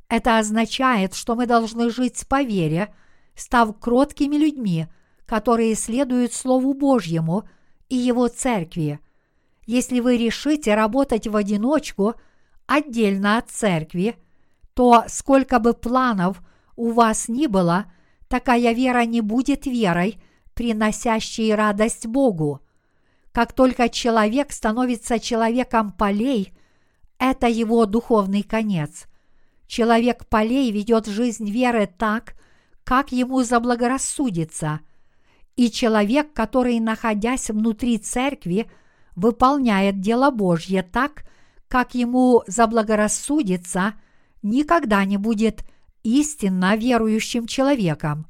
Это 0.07 0.38
означает, 0.38 1.15
что 1.15 1.36
мы 1.36 1.47
должны 1.47 1.89
жить 1.89 2.26
по 2.30 2.41
вере, 2.41 2.95
став 3.36 3.78
кроткими 3.78 4.38
людьми, 4.38 4.88
которые 5.26 5.76
следуют 5.76 6.32
Слову 6.32 6.74
Божьему 6.74 7.43
и 7.89 7.97
Его 7.97 8.30
Церкви. 8.30 9.01
Если 9.65 9.99
вы 9.99 10.15
решите 10.15 10.76
работать 10.76 11.28
в 11.28 11.36
одиночку, 11.36 12.13
отдельно 12.67 13.38
от 13.38 13.49
Церкви, 13.49 14.15
то 14.74 15.03
сколько 15.09 15.59
бы 15.59 15.74
планов 15.74 16.41
у 16.78 16.91
вас 16.93 17.28
ни 17.28 17.47
было, 17.47 17.91
такая 18.30 18.74
вера 18.74 19.03
не 19.03 19.19
будет 19.19 19.65
верой, 19.65 20.24
приносящей 20.54 21.54
радость 21.54 22.08
Богу. 22.08 22.62
Как 23.32 23.54
только 23.54 23.89
человек 23.89 24.51
становится 24.51 25.20
человеком 25.20 25.91
полей, 25.91 26.54
это 27.18 27.47
его 27.47 27.86
духовный 27.86 28.43
конец. 28.43 29.06
Человек 29.68 30.28
полей 30.28 30.72
ведет 30.72 31.08
жизнь 31.08 31.49
веры 31.49 31.88
так, 31.88 32.36
как 32.84 33.12
ему 33.12 33.43
заблагорассудится. 33.43 34.82
И 35.56 35.72
человек, 35.72 36.34
который, 36.34 36.80
находясь 36.80 37.49
внутри 37.49 37.97
церкви, 37.97 38.70
выполняет 39.16 39.99
дело 39.99 40.32
Божье 40.32 40.84
так, 40.84 41.26
как 41.68 41.95
ему 41.95 42.43
заблагорассудится, 42.45 43.93
никогда 44.41 45.06
не 45.06 45.18
будет 45.18 45.64
истинно 46.04 46.76
верующим 46.76 47.47
человеком. 47.47 48.28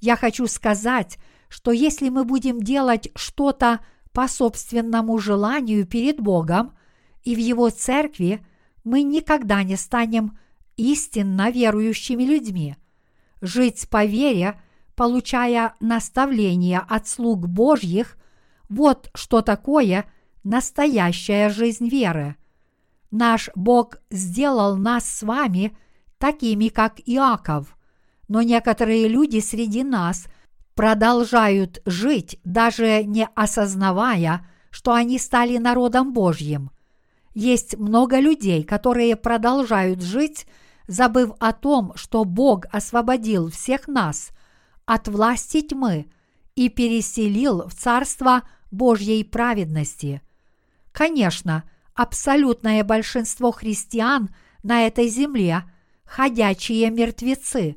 Я 0.00 0.16
хочу 0.16 0.46
сказать, 0.46 1.18
что 1.48 1.70
если 1.70 2.08
мы 2.08 2.24
будем 2.24 2.60
делать 2.60 3.10
что-то 3.14 3.80
по 4.12 4.28
собственному 4.28 5.18
желанию 5.18 5.86
перед 5.86 6.20
Богом 6.20 6.76
и 7.22 7.34
в 7.34 7.38
Его 7.38 7.70
церкви, 7.70 8.44
мы 8.84 9.02
никогда 9.02 9.62
не 9.62 9.76
станем 9.76 10.38
истинно 10.76 11.50
верующими 11.50 12.22
людьми. 12.22 12.76
Жить 13.40 13.88
по 13.90 14.04
вере, 14.04 14.60
получая 14.94 15.74
наставления 15.80 16.80
от 16.80 17.06
слуг 17.08 17.46
Божьих, 17.46 18.16
вот 18.68 19.10
что 19.14 19.42
такое 19.42 20.06
настоящая 20.44 21.50
жизнь 21.50 21.88
веры. 21.88 22.36
Наш 23.10 23.50
Бог 23.54 23.98
сделал 24.10 24.76
нас 24.76 25.08
с 25.08 25.22
вами 25.22 25.76
такими, 26.18 26.68
как 26.68 27.00
Иаков, 27.04 27.76
но 28.28 28.42
некоторые 28.42 29.08
люди 29.08 29.40
среди 29.40 29.84
нас 29.84 30.26
продолжают 30.76 31.80
жить, 31.86 32.38
даже 32.44 33.02
не 33.02 33.26
осознавая, 33.34 34.46
что 34.70 34.92
они 34.92 35.18
стали 35.18 35.56
народом 35.56 36.12
Божьим. 36.12 36.70
Есть 37.34 37.76
много 37.76 38.20
людей, 38.20 38.62
которые 38.62 39.16
продолжают 39.16 40.02
жить 40.02 40.46
забыв 40.86 41.32
о 41.40 41.52
том, 41.52 41.92
что 41.96 42.24
Бог 42.24 42.66
освободил 42.70 43.50
всех 43.50 43.88
нас 43.88 44.30
от 44.84 45.08
власти 45.08 45.62
тьмы 45.62 46.06
и 46.54 46.68
переселил 46.68 47.66
в 47.68 47.74
Царство 47.74 48.42
Божьей 48.70 49.24
праведности. 49.24 50.22
Конечно, 50.92 51.64
абсолютное 51.94 52.84
большинство 52.84 53.50
христиан 53.50 54.28
на 54.62 54.86
этой 54.86 55.08
земле– 55.08 55.64
ходячие 56.04 56.90
мертвецы, 56.90 57.76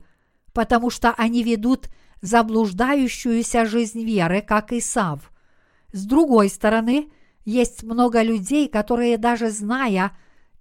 потому 0.53 0.89
что 0.89 1.11
они 1.11 1.43
ведут 1.43 1.89
заблуждающуюся 2.22 3.65
жизнь 3.65 4.03
веры, 4.03 4.41
как 4.41 4.74
Исав. 4.74 5.32
С 5.91 6.05
другой 6.05 6.49
стороны, 6.49 7.11
есть 7.45 7.84
много 7.84 8.22
людей, 8.22 8.67
которые 8.67 9.17
даже 9.17 9.49
зная 9.49 10.17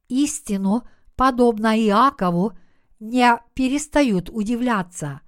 истину– 0.09 0.85
подобно 1.19 1.77
Иакову, 1.77 2.53
не 3.01 3.39
перестают 3.55 4.31
удивляться. 4.31 5.21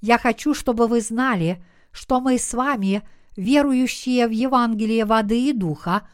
Я 0.00 0.16
хочу, 0.16 0.54
чтобы 0.54 0.86
вы 0.86 1.02
знали, 1.02 1.62
что 1.92 2.20
мы 2.20 2.38
с 2.38 2.54
вами, 2.54 3.06
верующие 3.36 4.26
в 4.26 4.30
Евангелие 4.30 5.04
воды 5.04 5.50
и 5.50 5.52
духа, 5.52 6.08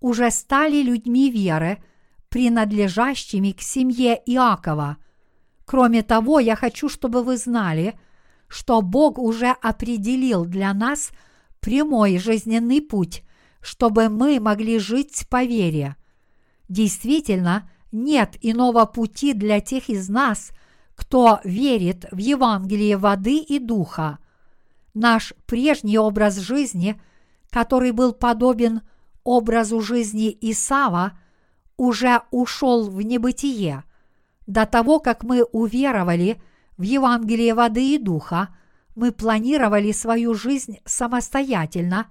уже 0.00 0.30
стали 0.30 0.82
людьми 0.82 1.30
веры, 1.30 1.82
принадлежащими 2.28 3.52
к 3.52 3.62
семье 3.62 4.20
Иакова. 4.26 4.98
Кроме 5.64 6.02
того, 6.02 6.38
я 6.38 6.54
хочу, 6.54 6.90
чтобы 6.90 7.22
вы 7.22 7.38
знали, 7.38 7.98
что 8.48 8.82
Бог 8.82 9.18
уже 9.18 9.54
определил 9.62 10.44
для 10.44 10.72
нас 10.74 11.10
прямой 11.60 12.18
жизненный 12.18 12.80
путь, 12.80 13.22
чтобы 13.60 14.08
мы 14.08 14.40
могли 14.40 14.78
жить 14.78 15.26
по 15.28 15.44
вере. 15.44 15.96
Действительно, 16.68 17.70
нет 17.92 18.36
иного 18.40 18.84
пути 18.86 19.32
для 19.32 19.60
тех 19.60 19.88
из 19.88 20.08
нас, 20.08 20.50
кто 20.94 21.40
верит 21.44 22.06
в 22.10 22.18
Евангелие 22.18 22.96
воды 22.96 23.38
и 23.38 23.58
духа. 23.58 24.18
Наш 24.94 25.32
прежний 25.46 25.98
образ 25.98 26.38
жизни, 26.38 27.00
который 27.50 27.92
был 27.92 28.12
подобен 28.12 28.82
образу 29.24 29.80
жизни 29.80 30.36
Исава, 30.40 31.18
уже 31.76 32.22
ушел 32.30 32.90
в 32.90 33.00
небытие. 33.02 33.84
До 34.46 34.66
того, 34.66 34.98
как 34.98 35.22
мы 35.22 35.44
уверовали 35.44 36.42
в 36.78 36.82
Евангелие 36.82 37.54
воды 37.54 37.94
и 37.94 37.98
духа, 37.98 38.48
мы 38.94 39.12
планировали 39.12 39.92
свою 39.92 40.34
жизнь 40.34 40.78
самостоятельно, 40.84 42.06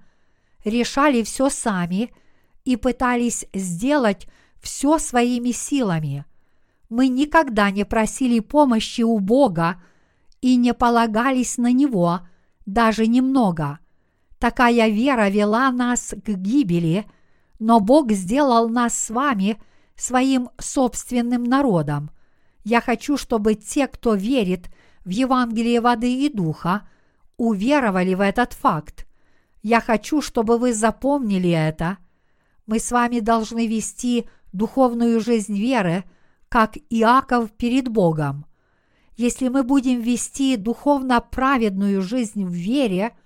решали 0.64 1.22
все 1.22 1.50
сами 1.50 2.12
и 2.64 2.76
пытались 2.76 3.46
сделать 3.52 4.28
все 4.60 4.98
своими 4.98 5.50
силами. 5.50 6.24
Мы 6.88 7.08
никогда 7.08 7.70
не 7.70 7.84
просили 7.84 8.40
помощи 8.40 9.02
у 9.02 9.18
Бога 9.18 9.82
и 10.40 10.56
не 10.56 10.74
полагались 10.74 11.58
на 11.58 11.72
Него 11.72 12.20
даже 12.66 13.06
немного. 13.06 13.78
Такая 14.38 14.88
вера 14.88 15.28
вела 15.28 15.70
нас 15.72 16.14
к 16.24 16.28
гибели, 16.28 17.06
но 17.58 17.80
Бог 17.80 18.12
сделал 18.12 18.68
нас 18.68 18.96
с 18.96 19.10
вами 19.10 19.60
своим 19.96 20.50
собственным 20.58 21.44
народом. 21.44 22.10
Я 22.68 22.82
хочу, 22.82 23.16
чтобы 23.16 23.54
те, 23.54 23.86
кто 23.86 24.12
верит 24.12 24.68
в 25.06 25.08
Евангелие 25.08 25.80
воды 25.80 26.26
и 26.26 26.28
духа, 26.28 26.86
уверовали 27.38 28.12
в 28.12 28.20
этот 28.20 28.52
факт. 28.52 29.06
Я 29.62 29.80
хочу, 29.80 30.20
чтобы 30.20 30.58
вы 30.58 30.74
запомнили 30.74 31.48
это. 31.48 31.96
Мы 32.66 32.78
с 32.78 32.92
вами 32.92 33.20
должны 33.20 33.66
вести 33.66 34.28
духовную 34.52 35.18
жизнь 35.18 35.56
веры, 35.56 36.04
как 36.50 36.76
Иаков 36.90 37.52
перед 37.52 37.88
Богом. 37.88 38.44
Если 39.16 39.48
мы 39.48 39.62
будем 39.62 40.02
вести 40.02 40.58
духовно 40.58 41.22
праведную 41.22 42.02
жизнь 42.02 42.44
в 42.44 42.52
вере, 42.52 43.16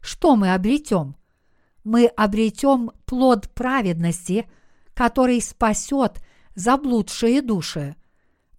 что 0.00 0.36
мы 0.36 0.52
обретем? 0.52 1.16
Мы 1.84 2.04
обретем 2.04 2.90
плод 3.06 3.48
праведности, 3.54 4.46
который 4.92 5.40
спасет 5.40 6.22
заблудшие 6.54 7.40
души. 7.40 7.96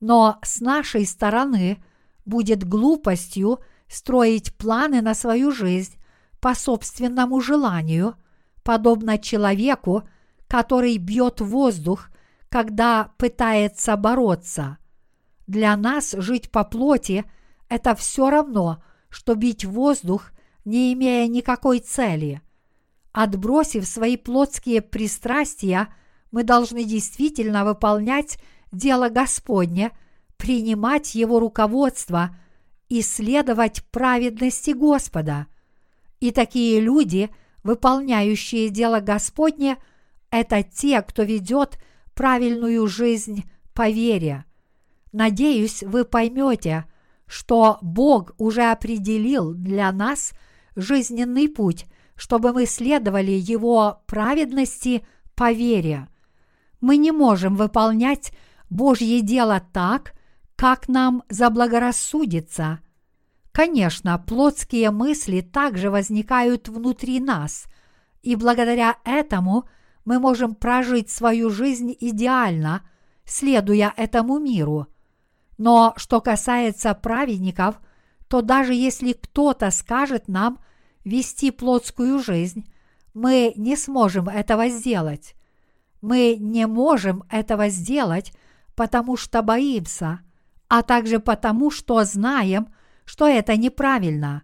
Но 0.01 0.39
с 0.43 0.59
нашей 0.59 1.05
стороны 1.05 1.81
будет 2.25 2.67
глупостью 2.67 3.59
строить 3.87 4.53
планы 4.57 5.01
на 5.01 5.13
свою 5.13 5.51
жизнь 5.51 5.95
по 6.41 6.53
собственному 6.53 7.39
желанию, 7.39 8.15
подобно 8.63 9.17
человеку, 9.17 10.03
который 10.47 10.97
бьет 10.97 11.39
воздух 11.39 12.11
когда 12.51 13.13
пытается 13.17 13.95
бороться. 13.95 14.77
Для 15.47 15.75
нас 15.77 16.11
жить 16.11 16.51
по 16.51 16.65
плоти– 16.65 17.23
это 17.69 17.95
все 17.95 18.29
равно, 18.29 18.83
что 19.09 19.35
бить 19.35 19.63
воздух, 19.63 20.31
не 20.65 20.93
имея 20.93 21.27
никакой 21.29 21.79
цели. 21.79 22.41
Отбросив 23.13 23.87
свои 23.87 24.17
плотские 24.17 24.81
пристрастия, 24.81 25.87
мы 26.31 26.43
должны 26.43 26.83
действительно 26.83 27.63
выполнять 27.63 28.37
дело 28.71 29.09
Господне, 29.09 29.91
принимать 30.37 31.15
Его 31.15 31.39
руководство 31.39 32.35
и 32.89 33.01
следовать 33.01 33.83
праведности 33.91 34.71
Господа. 34.71 35.47
И 36.19 36.31
такие 36.31 36.79
люди, 36.79 37.29
выполняющие 37.63 38.69
дело 38.69 38.99
Господне, 38.99 39.77
это 40.29 40.63
те, 40.63 41.01
кто 41.01 41.23
ведет– 41.23 41.77
правильную 42.13 42.87
жизнь 42.87 43.45
по 43.73 43.89
вере. 43.89 44.45
Надеюсь, 45.11 45.83
вы 45.83 46.05
поймете, 46.05 46.85
что 47.25 47.77
Бог 47.81 48.33
уже 48.37 48.69
определил 48.71 49.53
для 49.53 49.91
нас 49.91 50.33
жизненный 50.75 51.49
путь, 51.49 51.85
чтобы 52.15 52.53
мы 52.53 52.65
следовали 52.65 53.31
Его 53.31 54.03
праведности 54.05 55.05
по 55.35 55.51
вере. 55.51 56.07
Мы 56.79 56.97
не 56.97 57.11
можем 57.11 57.55
выполнять 57.55 58.31
Божье 58.71 59.21
дело 59.21 59.61
так, 59.73 60.13
как 60.55 60.87
нам 60.87 61.23
заблагорассудится. 61.29 62.79
Конечно, 63.51 64.17
плотские 64.17 64.91
мысли 64.91 65.41
также 65.41 65.91
возникают 65.91 66.69
внутри 66.69 67.19
нас, 67.19 67.65
и 68.23 68.37
благодаря 68.37 68.95
этому 69.03 69.65
мы 70.05 70.19
можем 70.19 70.55
прожить 70.55 71.09
свою 71.09 71.49
жизнь 71.49 71.95
идеально, 71.99 72.87
следуя 73.25 73.93
этому 73.97 74.39
миру. 74.39 74.87
Но 75.57 75.93
что 75.97 76.21
касается 76.21 76.93
праведников, 76.95 77.75
то 78.29 78.41
даже 78.41 78.73
если 78.73 79.11
кто-то 79.11 79.69
скажет 79.71 80.29
нам 80.29 80.59
вести 81.03 81.51
плотскую 81.51 82.19
жизнь, 82.19 82.71
мы 83.13 83.51
не 83.57 83.75
сможем 83.75 84.29
этого 84.29 84.69
сделать. 84.69 85.35
Мы 85.99 86.37
не 86.39 86.67
можем 86.67 87.25
этого 87.29 87.67
сделать, 87.67 88.31
потому 88.81 89.15
что 89.15 89.43
боимся, 89.43 90.21
а 90.67 90.81
также 90.81 91.19
потому, 91.19 91.69
что 91.69 92.03
знаем, 92.03 92.73
что 93.05 93.27
это 93.27 93.55
неправильно. 93.55 94.41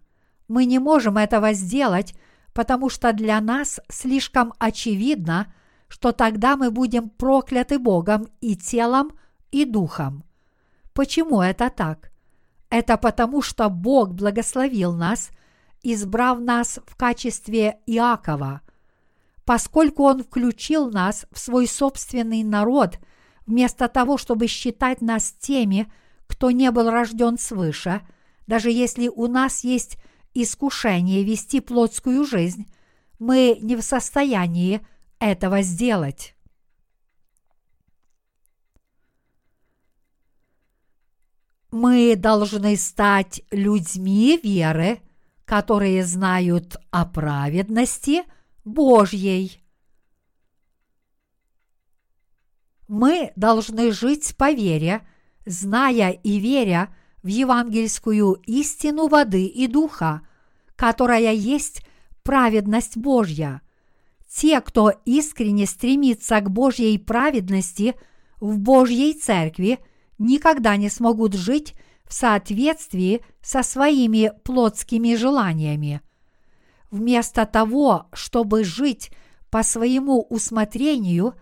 Мы 0.48 0.66
не 0.66 0.78
можем 0.78 1.18
этого 1.18 1.54
сделать, 1.54 2.14
потому 2.54 2.92
что 2.92 3.14
для 3.14 3.42
нас 3.42 3.80
слишком 3.90 4.54
очевидно, 4.60 5.52
что 5.88 6.12
тогда 6.12 6.56
мы 6.56 6.70
будем 6.70 7.10
прокляты 7.10 7.80
Богом 7.80 8.28
и 8.40 8.56
телом, 8.56 9.10
и 9.50 9.66
духом. 9.66 10.24
Почему 10.94 11.42
это 11.42 11.72
так? 11.72 12.12
Это 12.70 12.98
потому, 12.98 13.42
что 13.42 13.70
Бог 13.72 14.14
благословил 14.14 14.94
нас, 14.94 15.32
избрав 15.82 16.40
нас 16.40 16.78
в 16.86 16.96
качестве 16.96 17.80
Иакова. 17.88 18.62
Поскольку 19.46 20.04
Он 20.04 20.22
включил 20.24 20.92
нас 20.92 21.26
в 21.32 21.40
свой 21.40 21.66
собственный 21.66 22.44
народ, 22.44 23.00
вместо 23.48 23.88
того, 23.88 24.18
чтобы 24.18 24.48
считать 24.48 25.02
нас 25.02 25.32
теми, 25.32 25.92
кто 26.28 26.52
не 26.52 26.70
был 26.70 26.90
рожден 26.92 27.38
свыше, 27.40 28.02
даже 28.46 28.70
если 28.70 29.08
у 29.08 29.28
нас 29.28 29.64
есть 29.64 29.98
искушение 30.34 31.24
вести 31.24 31.62
плотскую 31.62 32.26
жизнь, 32.26 32.68
мы 33.18 33.58
не 33.62 33.76
в 33.76 33.82
состоянии 33.82 34.86
этого 35.20 35.62
сделать. 35.62 36.36
Мы 41.72 42.16
должны 42.16 42.76
стать 42.76 43.42
людьми 43.52 44.40
веры, 44.42 45.00
которые 45.46 46.04
знают 46.06 46.78
о 46.92 47.06
праведности 47.06 48.24
Божьей. 48.64 49.67
Мы 52.88 53.32
должны 53.36 53.92
жить 53.92 54.36
по 54.38 54.52
вере, 54.52 55.08
зная 55.46 56.12
и 56.12 56.40
веря 56.40 56.96
в 57.24 57.28
евангельскую 57.28 58.34
истину 58.46 59.08
воды 59.08 59.46
и 59.46 59.68
духа, 59.68 60.22
которая 60.76 61.34
есть 61.34 61.82
праведность 62.24 62.98
Божья. 62.98 63.62
Те, 64.30 64.62
кто 64.62 64.92
искренне 65.06 65.66
стремится 65.66 66.40
к 66.42 66.50
Божьей 66.50 66.98
праведности 66.98 67.96
в 68.40 68.60
Божьей 68.60 69.14
церкви– 69.14 69.80
никогда 70.18 70.76
не 70.78 70.90
смогут 70.90 71.34
жить 71.34 71.74
в 72.06 72.14
соответствии 72.14 73.24
со 73.42 73.64
своими 73.64 74.32
плотскими 74.44 75.16
желаниями. 75.16 76.02
Вместо 76.90 77.46
того, 77.46 78.08
чтобы 78.14 78.64
жить 78.64 79.12
по 79.50 79.64
своему 79.64 80.22
усмотрению, 80.22 81.36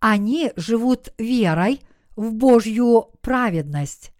они 0.00 0.52
живут 0.56 1.12
верой 1.18 1.80
в 2.16 2.32
Божью 2.32 3.10
праведность. 3.20 4.12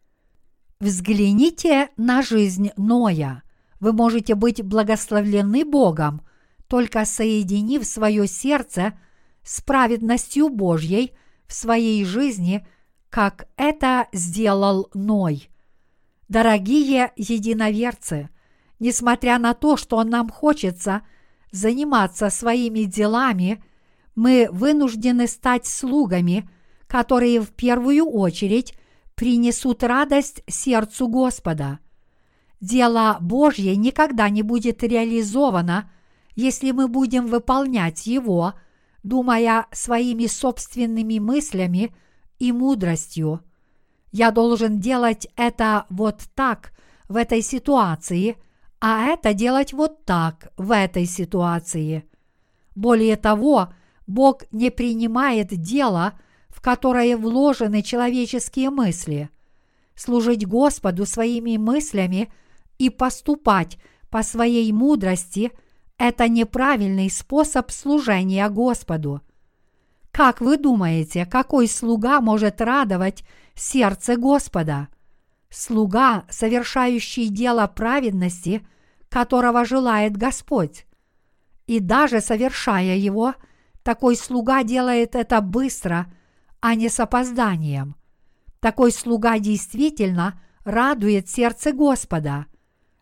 Взгляните 0.81 1.89
на 1.97 2.23
жизнь 2.23 2.71
Ноя. 2.77 3.43
Вы 3.81 3.93
можете 3.93 4.35
быть 4.35 4.63
благословлены 4.63 5.65
Богом, 5.65 6.23
только 6.67 7.05
соединив 7.05 7.87
свое 7.87 8.27
сердце 8.27 8.99
с 9.43 9.61
праведностью 9.61 10.49
Божьей 10.49 11.13
в 11.47 11.53
своей 11.55 12.05
жизни– 12.05 12.67
как 13.17 13.49
это 13.57 14.09
сделал 14.13 14.91
Ной. 14.93 15.49
Дорогие 16.29 17.13
единоверцы, 17.17 18.29
несмотря 18.79 19.39
на 19.39 19.55
то, 19.55 19.79
что 19.79 20.05
нам 20.05 20.29
хочется 20.29 21.01
заниматься 21.51 22.29
своими 22.29 22.81
делами, 22.81 23.65
мы 24.17 24.49
вынуждены 24.51 25.29
стать 25.29 25.67
слугами, 25.67 26.51
которые 26.89 27.41
в 27.41 27.51
первую 27.51 28.07
очередь 28.07 28.75
принесут 29.15 29.85
радость 29.85 30.43
сердцу 30.49 31.07
Господа. 31.07 31.79
Дело 32.61 33.19
Божье 33.21 33.77
никогда 33.77 34.29
не 34.29 34.43
будет 34.43 34.83
реализовано, 34.83 35.91
если 36.35 36.73
мы 36.73 36.89
будем 36.89 37.27
выполнять 37.29 38.09
его, 38.09 38.55
думая 39.05 39.67
своими 39.71 40.27
собственными 40.27 41.21
мыслями– 41.21 41.95
и 42.39 42.53
мудростью. 42.53 43.41
Я 44.13 44.31
должен 44.31 44.79
делать 44.79 45.29
это 45.37 45.87
вот 45.91 46.23
так 46.35 46.73
в 47.09 47.17
этой 47.17 47.43
ситуации, 47.43 48.37
а 48.81 49.05
это 49.07 49.35
делать 49.35 49.73
вот 49.73 50.05
так 50.05 50.53
в 50.57 50.71
этой 50.71 51.07
ситуации. 51.07 52.05
Более 52.75 53.17
того, 53.17 53.73
Бог 54.07 54.45
не 54.53 54.71
принимает 54.71 55.49
дело, 55.49 56.15
в 56.49 56.61
которое 56.61 57.17
вложены 57.17 57.83
человеческие 57.83 58.71
мысли. 58.71 59.31
Служить 59.95 60.47
Господу 60.47 61.07
своими 61.07 61.57
мыслями 61.57 62.33
и 62.79 62.91
поступать 62.91 63.79
по 64.11 64.23
своей 64.23 64.71
мудрости– 64.73 65.53
это 65.99 66.29
неправильный 66.29 67.11
способ 67.11 67.71
служения 67.71 68.49
Господу. 68.51 69.23
Как 70.11 70.41
вы 70.41 70.57
думаете, 70.57 71.27
какой 71.27 71.69
слуга 71.69 72.21
может 72.21 72.61
радовать 72.61 73.25
сердце 73.55 74.17
Господа? 74.17 74.89
Слуга, 75.51 76.25
совершающий 76.29 77.29
дело 77.29 77.67
праведности, 77.67 78.67
которого 79.09 79.65
желает 79.65 80.17
Господь. 80.17 80.87
И 81.67 81.81
даже 81.81 82.21
совершая 82.21 82.97
его, 82.97 83.35
такой 83.87 84.17
слуга 84.17 84.65
делает 84.65 85.15
это 85.15 85.41
быстро, 85.41 86.13
а 86.61 86.75
не 86.75 86.89
с 86.89 86.99
опозданием. 86.99 87.95
Такой 88.59 88.91
слуга 88.91 89.39
действительно 89.39 90.41
радует 90.65 91.29
сердце 91.29 91.73
Господа. 91.73 92.47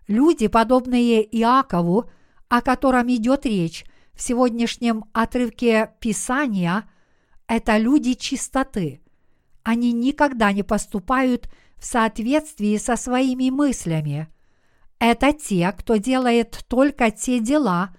Люди, 0.09 0.47
подобные 0.47 1.25
Иакову, 1.41 2.11
о 2.51 2.61
котором 2.61 3.09
идет 3.09 3.47
речь 3.47 3.87
в 4.13 4.21
сегодняшнем 4.21 5.07
отрывке 5.15 5.91
Писания– 6.01 6.87
это 7.49 7.79
люди 7.79 8.13
чистоты. 8.13 9.01
Они 9.63 9.91
никогда 9.91 10.53
не 10.53 10.65
поступают 10.65 11.49
в 11.79 11.87
соответствии 11.87 12.77
со 12.77 12.97
своими 12.97 13.49
мыслями. 13.49 14.29
Это 14.99 15.33
те, 15.33 15.73
кто 15.73 15.97
делает 15.97 16.63
только 16.69 17.11
те 17.11 17.41
дела, 17.41 17.97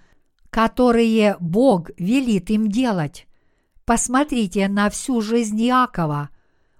которые 0.55 1.35
Бог 1.41 1.89
велит 1.97 2.49
им 2.49 2.69
делать. 2.71 3.27
Посмотрите 3.83 4.69
на 4.69 4.89
всю 4.89 5.19
жизнь 5.19 5.61
Иакова. 5.61 6.29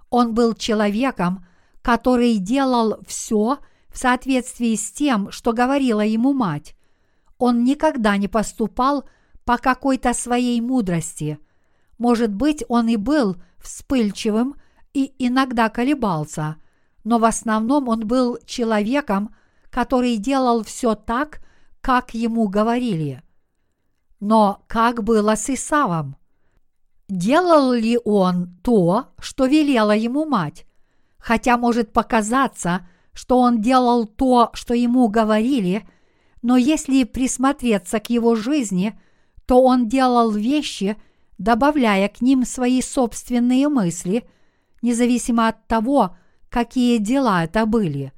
Он 0.10 0.34
был 0.34 0.54
человеком, 0.54 1.46
который 1.82 2.38
делал 2.38 3.00
все 3.06 3.60
в 3.90 3.98
соответствии 3.98 4.76
с 4.76 4.94
тем, 4.94 5.30
что 5.30 5.52
говорила 5.52 6.00
ему 6.00 6.32
мать. 6.32 6.74
Он 7.38 7.66
никогда 7.66 8.16
не 8.16 8.30
поступал 8.30 9.04
по 9.44 9.58
какой-то 9.58 10.14
своей 10.14 10.62
мудрости. 10.62 11.38
Может 11.98 12.34
быть, 12.34 12.64
он 12.70 12.88
и 12.88 12.96
был 12.96 13.36
вспыльчивым 13.58 14.56
и 14.94 15.14
иногда 15.20 15.68
колебался, 15.68 16.56
но 17.04 17.20
в 17.20 17.26
основном 17.26 17.90
он 17.90 18.08
был 18.08 18.38
человеком, 18.46 19.36
который 19.70 20.16
делал 20.16 20.64
все 20.64 20.96
так, 20.96 21.42
как 21.82 22.14
ему 22.14 22.48
говорили. 22.48 23.22
Но 24.20 24.64
как 24.68 25.04
было 25.04 25.36
с 25.36 25.50
Исавом? 25.50 26.16
Делал 27.08 27.72
ли 27.74 28.00
он 28.04 28.58
то, 28.64 29.10
что 29.20 29.46
велела 29.46 29.96
ему 29.96 30.26
мать? 30.26 30.66
Хотя 31.18 31.58
может 31.58 31.94
показаться, 31.94 32.88
что 33.14 33.40
он 33.40 33.62
делал 33.62 34.06
то, 34.06 34.50
что 34.54 34.74
ему 34.74 35.08
говорили, 35.08 35.88
но 36.42 36.58
если 36.58 37.04
присмотреться 37.04 38.00
к 38.00 38.10
его 38.10 38.36
жизни, 38.36 39.00
то 39.46 39.62
он 39.62 39.88
делал 39.88 40.32
вещи– 40.32 40.98
добавляя 41.38 42.08
к 42.08 42.22
ним 42.22 42.46
свои 42.46 42.82
собственные 42.82 43.70
мысли, 43.70 44.28
независимо 44.82 45.50
от 45.50 45.68
того, 45.68 46.16
какие 46.50 46.98
дела 46.98 47.44
это 47.44 47.66
были. 47.66 48.14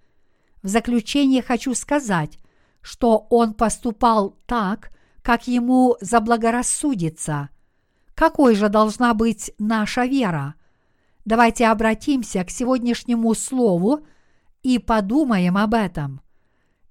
В 0.62 0.68
заключение 0.68 1.42
хочу 1.42 1.74
сказать, 1.74 2.38
что 2.82 3.28
он 3.30 3.54
поступал 3.54 4.36
так, 4.46 4.92
как 5.28 5.46
ему 5.46 5.98
заблагорассудится. 6.00 7.50
Какой 8.16 8.56
же 8.56 8.70
должна 8.70 9.14
быть 9.14 9.52
наша 9.60 10.06
вера? 10.06 10.56
Давайте 11.26 11.68
обратимся 11.68 12.46
к 12.46 12.50
сегодняшнему 12.50 13.34
слову 13.34 14.08
и 14.64 14.80
подумаем 14.80 15.58
об 15.58 15.74
этом. 15.74 16.22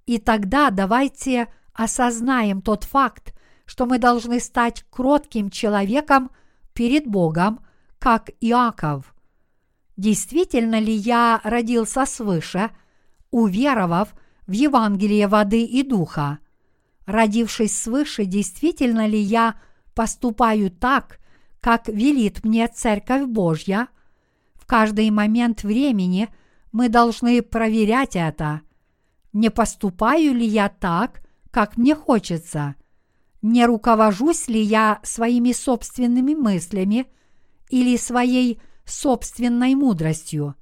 И 0.04 0.18
тогда 0.18 0.68
давайте 0.68 1.48
осознаем 1.72 2.60
тот 2.60 2.84
факт, 2.84 3.34
что 3.64 3.86
мы 3.86 3.98
должны 3.98 4.38
стать 4.38 4.84
кротким 4.90 5.48
человеком 5.48 6.30
перед 6.74 7.06
Богом, 7.06 7.64
как 7.98 8.28
Иаков. 8.42 9.14
Действительно 9.96 10.78
ли 10.78 10.92
я 10.92 11.40
родился 11.42 12.04
свыше, 12.04 12.68
уверовав 13.30 14.14
в 14.46 14.52
Евангелие 14.52 15.26
воды 15.26 15.64
и 15.64 15.82
духа? 15.82 16.38
Родившись 17.06 17.78
свыше, 17.78 18.24
действительно 18.24 19.06
ли 19.06 19.18
я 19.18 19.54
поступаю 19.94 20.70
так, 20.70 21.20
как 21.60 21.88
велит 21.88 22.44
мне 22.44 22.66
Церковь 22.68 23.26
Божья? 23.26 23.88
В 24.54 24.66
каждый 24.66 25.10
момент 25.10 25.62
времени 25.62 26.28
мы 26.72 26.88
должны 26.88 27.42
проверять 27.42 28.16
это. 28.16 28.62
Не 29.32 29.50
поступаю 29.50 30.34
ли 30.34 30.44
я 30.44 30.68
так, 30.68 31.22
как 31.52 31.76
мне 31.76 31.94
хочется? 31.94 32.74
Не 33.40 33.66
руковожусь 33.66 34.48
ли 34.48 34.60
я 34.60 34.98
своими 35.04 35.52
собственными 35.52 36.34
мыслями 36.34 37.06
или 37.70 37.96
своей 37.96 38.60
собственной 38.84 39.76
мудростью? 39.76 40.56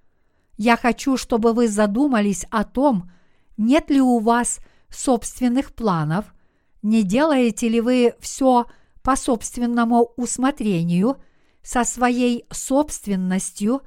Я 0.59 0.77
хочу, 0.77 1.17
чтобы 1.17 1.55
вы 1.55 1.69
задумались 1.69 2.45
о 2.51 2.65
том, 2.65 3.11
нет 3.57 3.91
ли 3.91 4.01
у 4.01 4.19
вас 4.19 4.61
собственных 4.95 5.75
планов, 5.75 6.35
не 6.83 7.03
делаете 7.03 7.69
ли 7.69 7.81
вы 7.81 8.15
все 8.21 8.67
по 9.03 9.17
собственному 9.17 10.13
усмотрению, 10.17 11.17
со 11.63 11.85
своей 11.85 12.45
собственностью 12.51 13.83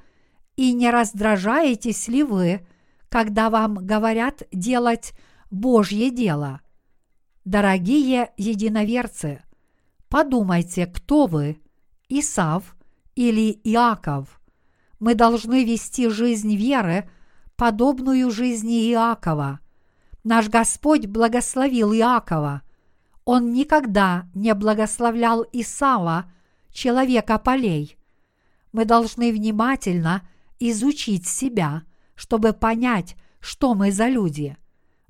и 0.56 0.72
не 0.72 0.90
раздражаетесь 0.90 2.08
ли 2.08 2.22
вы, 2.22 2.66
когда 3.08 3.50
вам 3.50 3.74
говорят 3.74 4.42
делать 4.52 5.12
Божье 5.50 6.10
дело– 6.10 6.60
Дорогие 7.48 8.30
единоверцы, 8.36 9.42
подумайте, 10.10 10.86
кто 10.86 11.24
вы, 11.24 11.58
Исав 12.10 12.76
или 13.14 13.58
Иаков. 13.64 14.42
Мы 15.00 15.14
должны 15.14 15.64
вести 15.64 16.10
жизнь 16.10 16.54
веры, 16.54 17.08
подобную 17.56 18.30
жизни 18.30 18.92
Иакова. 18.92 19.60
Наш 20.28 20.50
Господь 20.50 21.06
благословил 21.06 21.92
Иакова. 21.94 22.60
Он 23.24 23.52
никогда 23.52 24.28
не 24.34 24.54
благословлял 24.54 25.46
Исава, 25.52 26.30
человека 26.70 27.38
полей. 27.38 27.96
Мы 28.72 28.84
должны 28.84 29.32
внимательно 29.32 30.28
изучить 30.60 31.26
себя, 31.26 31.82
чтобы 32.14 32.52
понять, 32.52 33.16
что 33.40 33.74
мы 33.74 33.90
за 33.90 34.08
люди– 34.08 34.56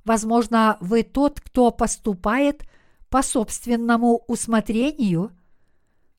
Возможно, 0.09 0.79
вы 0.81 1.03
тот, 1.03 1.39
кто 1.39 1.71
поступает 1.71 2.62
по 3.11 3.23
собственному 3.23 4.25
усмотрению? 4.27 5.33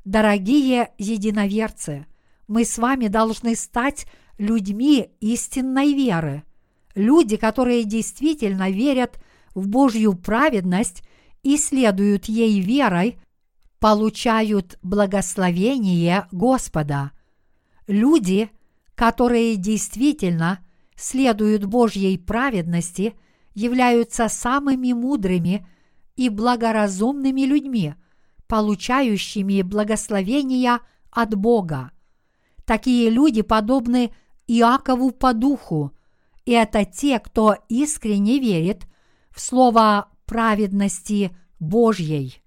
Дорогие 0.06 0.92
единоверцы, 1.00 2.06
мы 2.48 2.66
с 2.66 2.78
вами 2.78 3.08
должны 3.08 3.56
стать 3.56 4.06
людьми 4.38 5.10
истинной 5.22 5.96
веры. 5.96 6.44
Люди, 7.00 7.38
которые 7.38 7.86
действительно 7.86 8.70
верят 8.70 9.20
в 9.56 9.68
Божью 9.68 10.16
праведность 10.16 11.02
и 11.44 11.58
следуют 11.58 12.26
ей 12.26 12.60
верой, 12.60 13.20
получают 13.80 14.78
благословение 14.84 16.28
Господа. 16.32 17.12
Люди, 17.88 18.50
которые 18.96 19.56
действительно 19.56 20.60
следуют 20.96 21.64
Божьей 21.66 22.18
праведности– 22.18 23.14
являются 23.54 24.30
самыми 24.30 24.94
мудрыми 24.94 25.68
и 26.16 26.30
благоразумными 26.30 27.42
людьми, 27.42 27.96
получающими 28.48 29.62
благословения 29.62 30.80
от 31.12 31.36
Бога. 31.36 31.92
Такие 32.66 33.10
люди 33.10 33.42
подобны 33.42 34.12
Иакову 34.48 35.12
по 35.12 35.34
духу, 35.34 35.94
и 36.50 36.52
это 36.52 36.84
те, 36.84 37.20
кто 37.20 37.58
искренне 37.68 38.40
верит 38.40 38.88
в 39.30 39.40
слово 39.40 40.08
праведности 40.26 41.30
Божьей. 41.60 42.39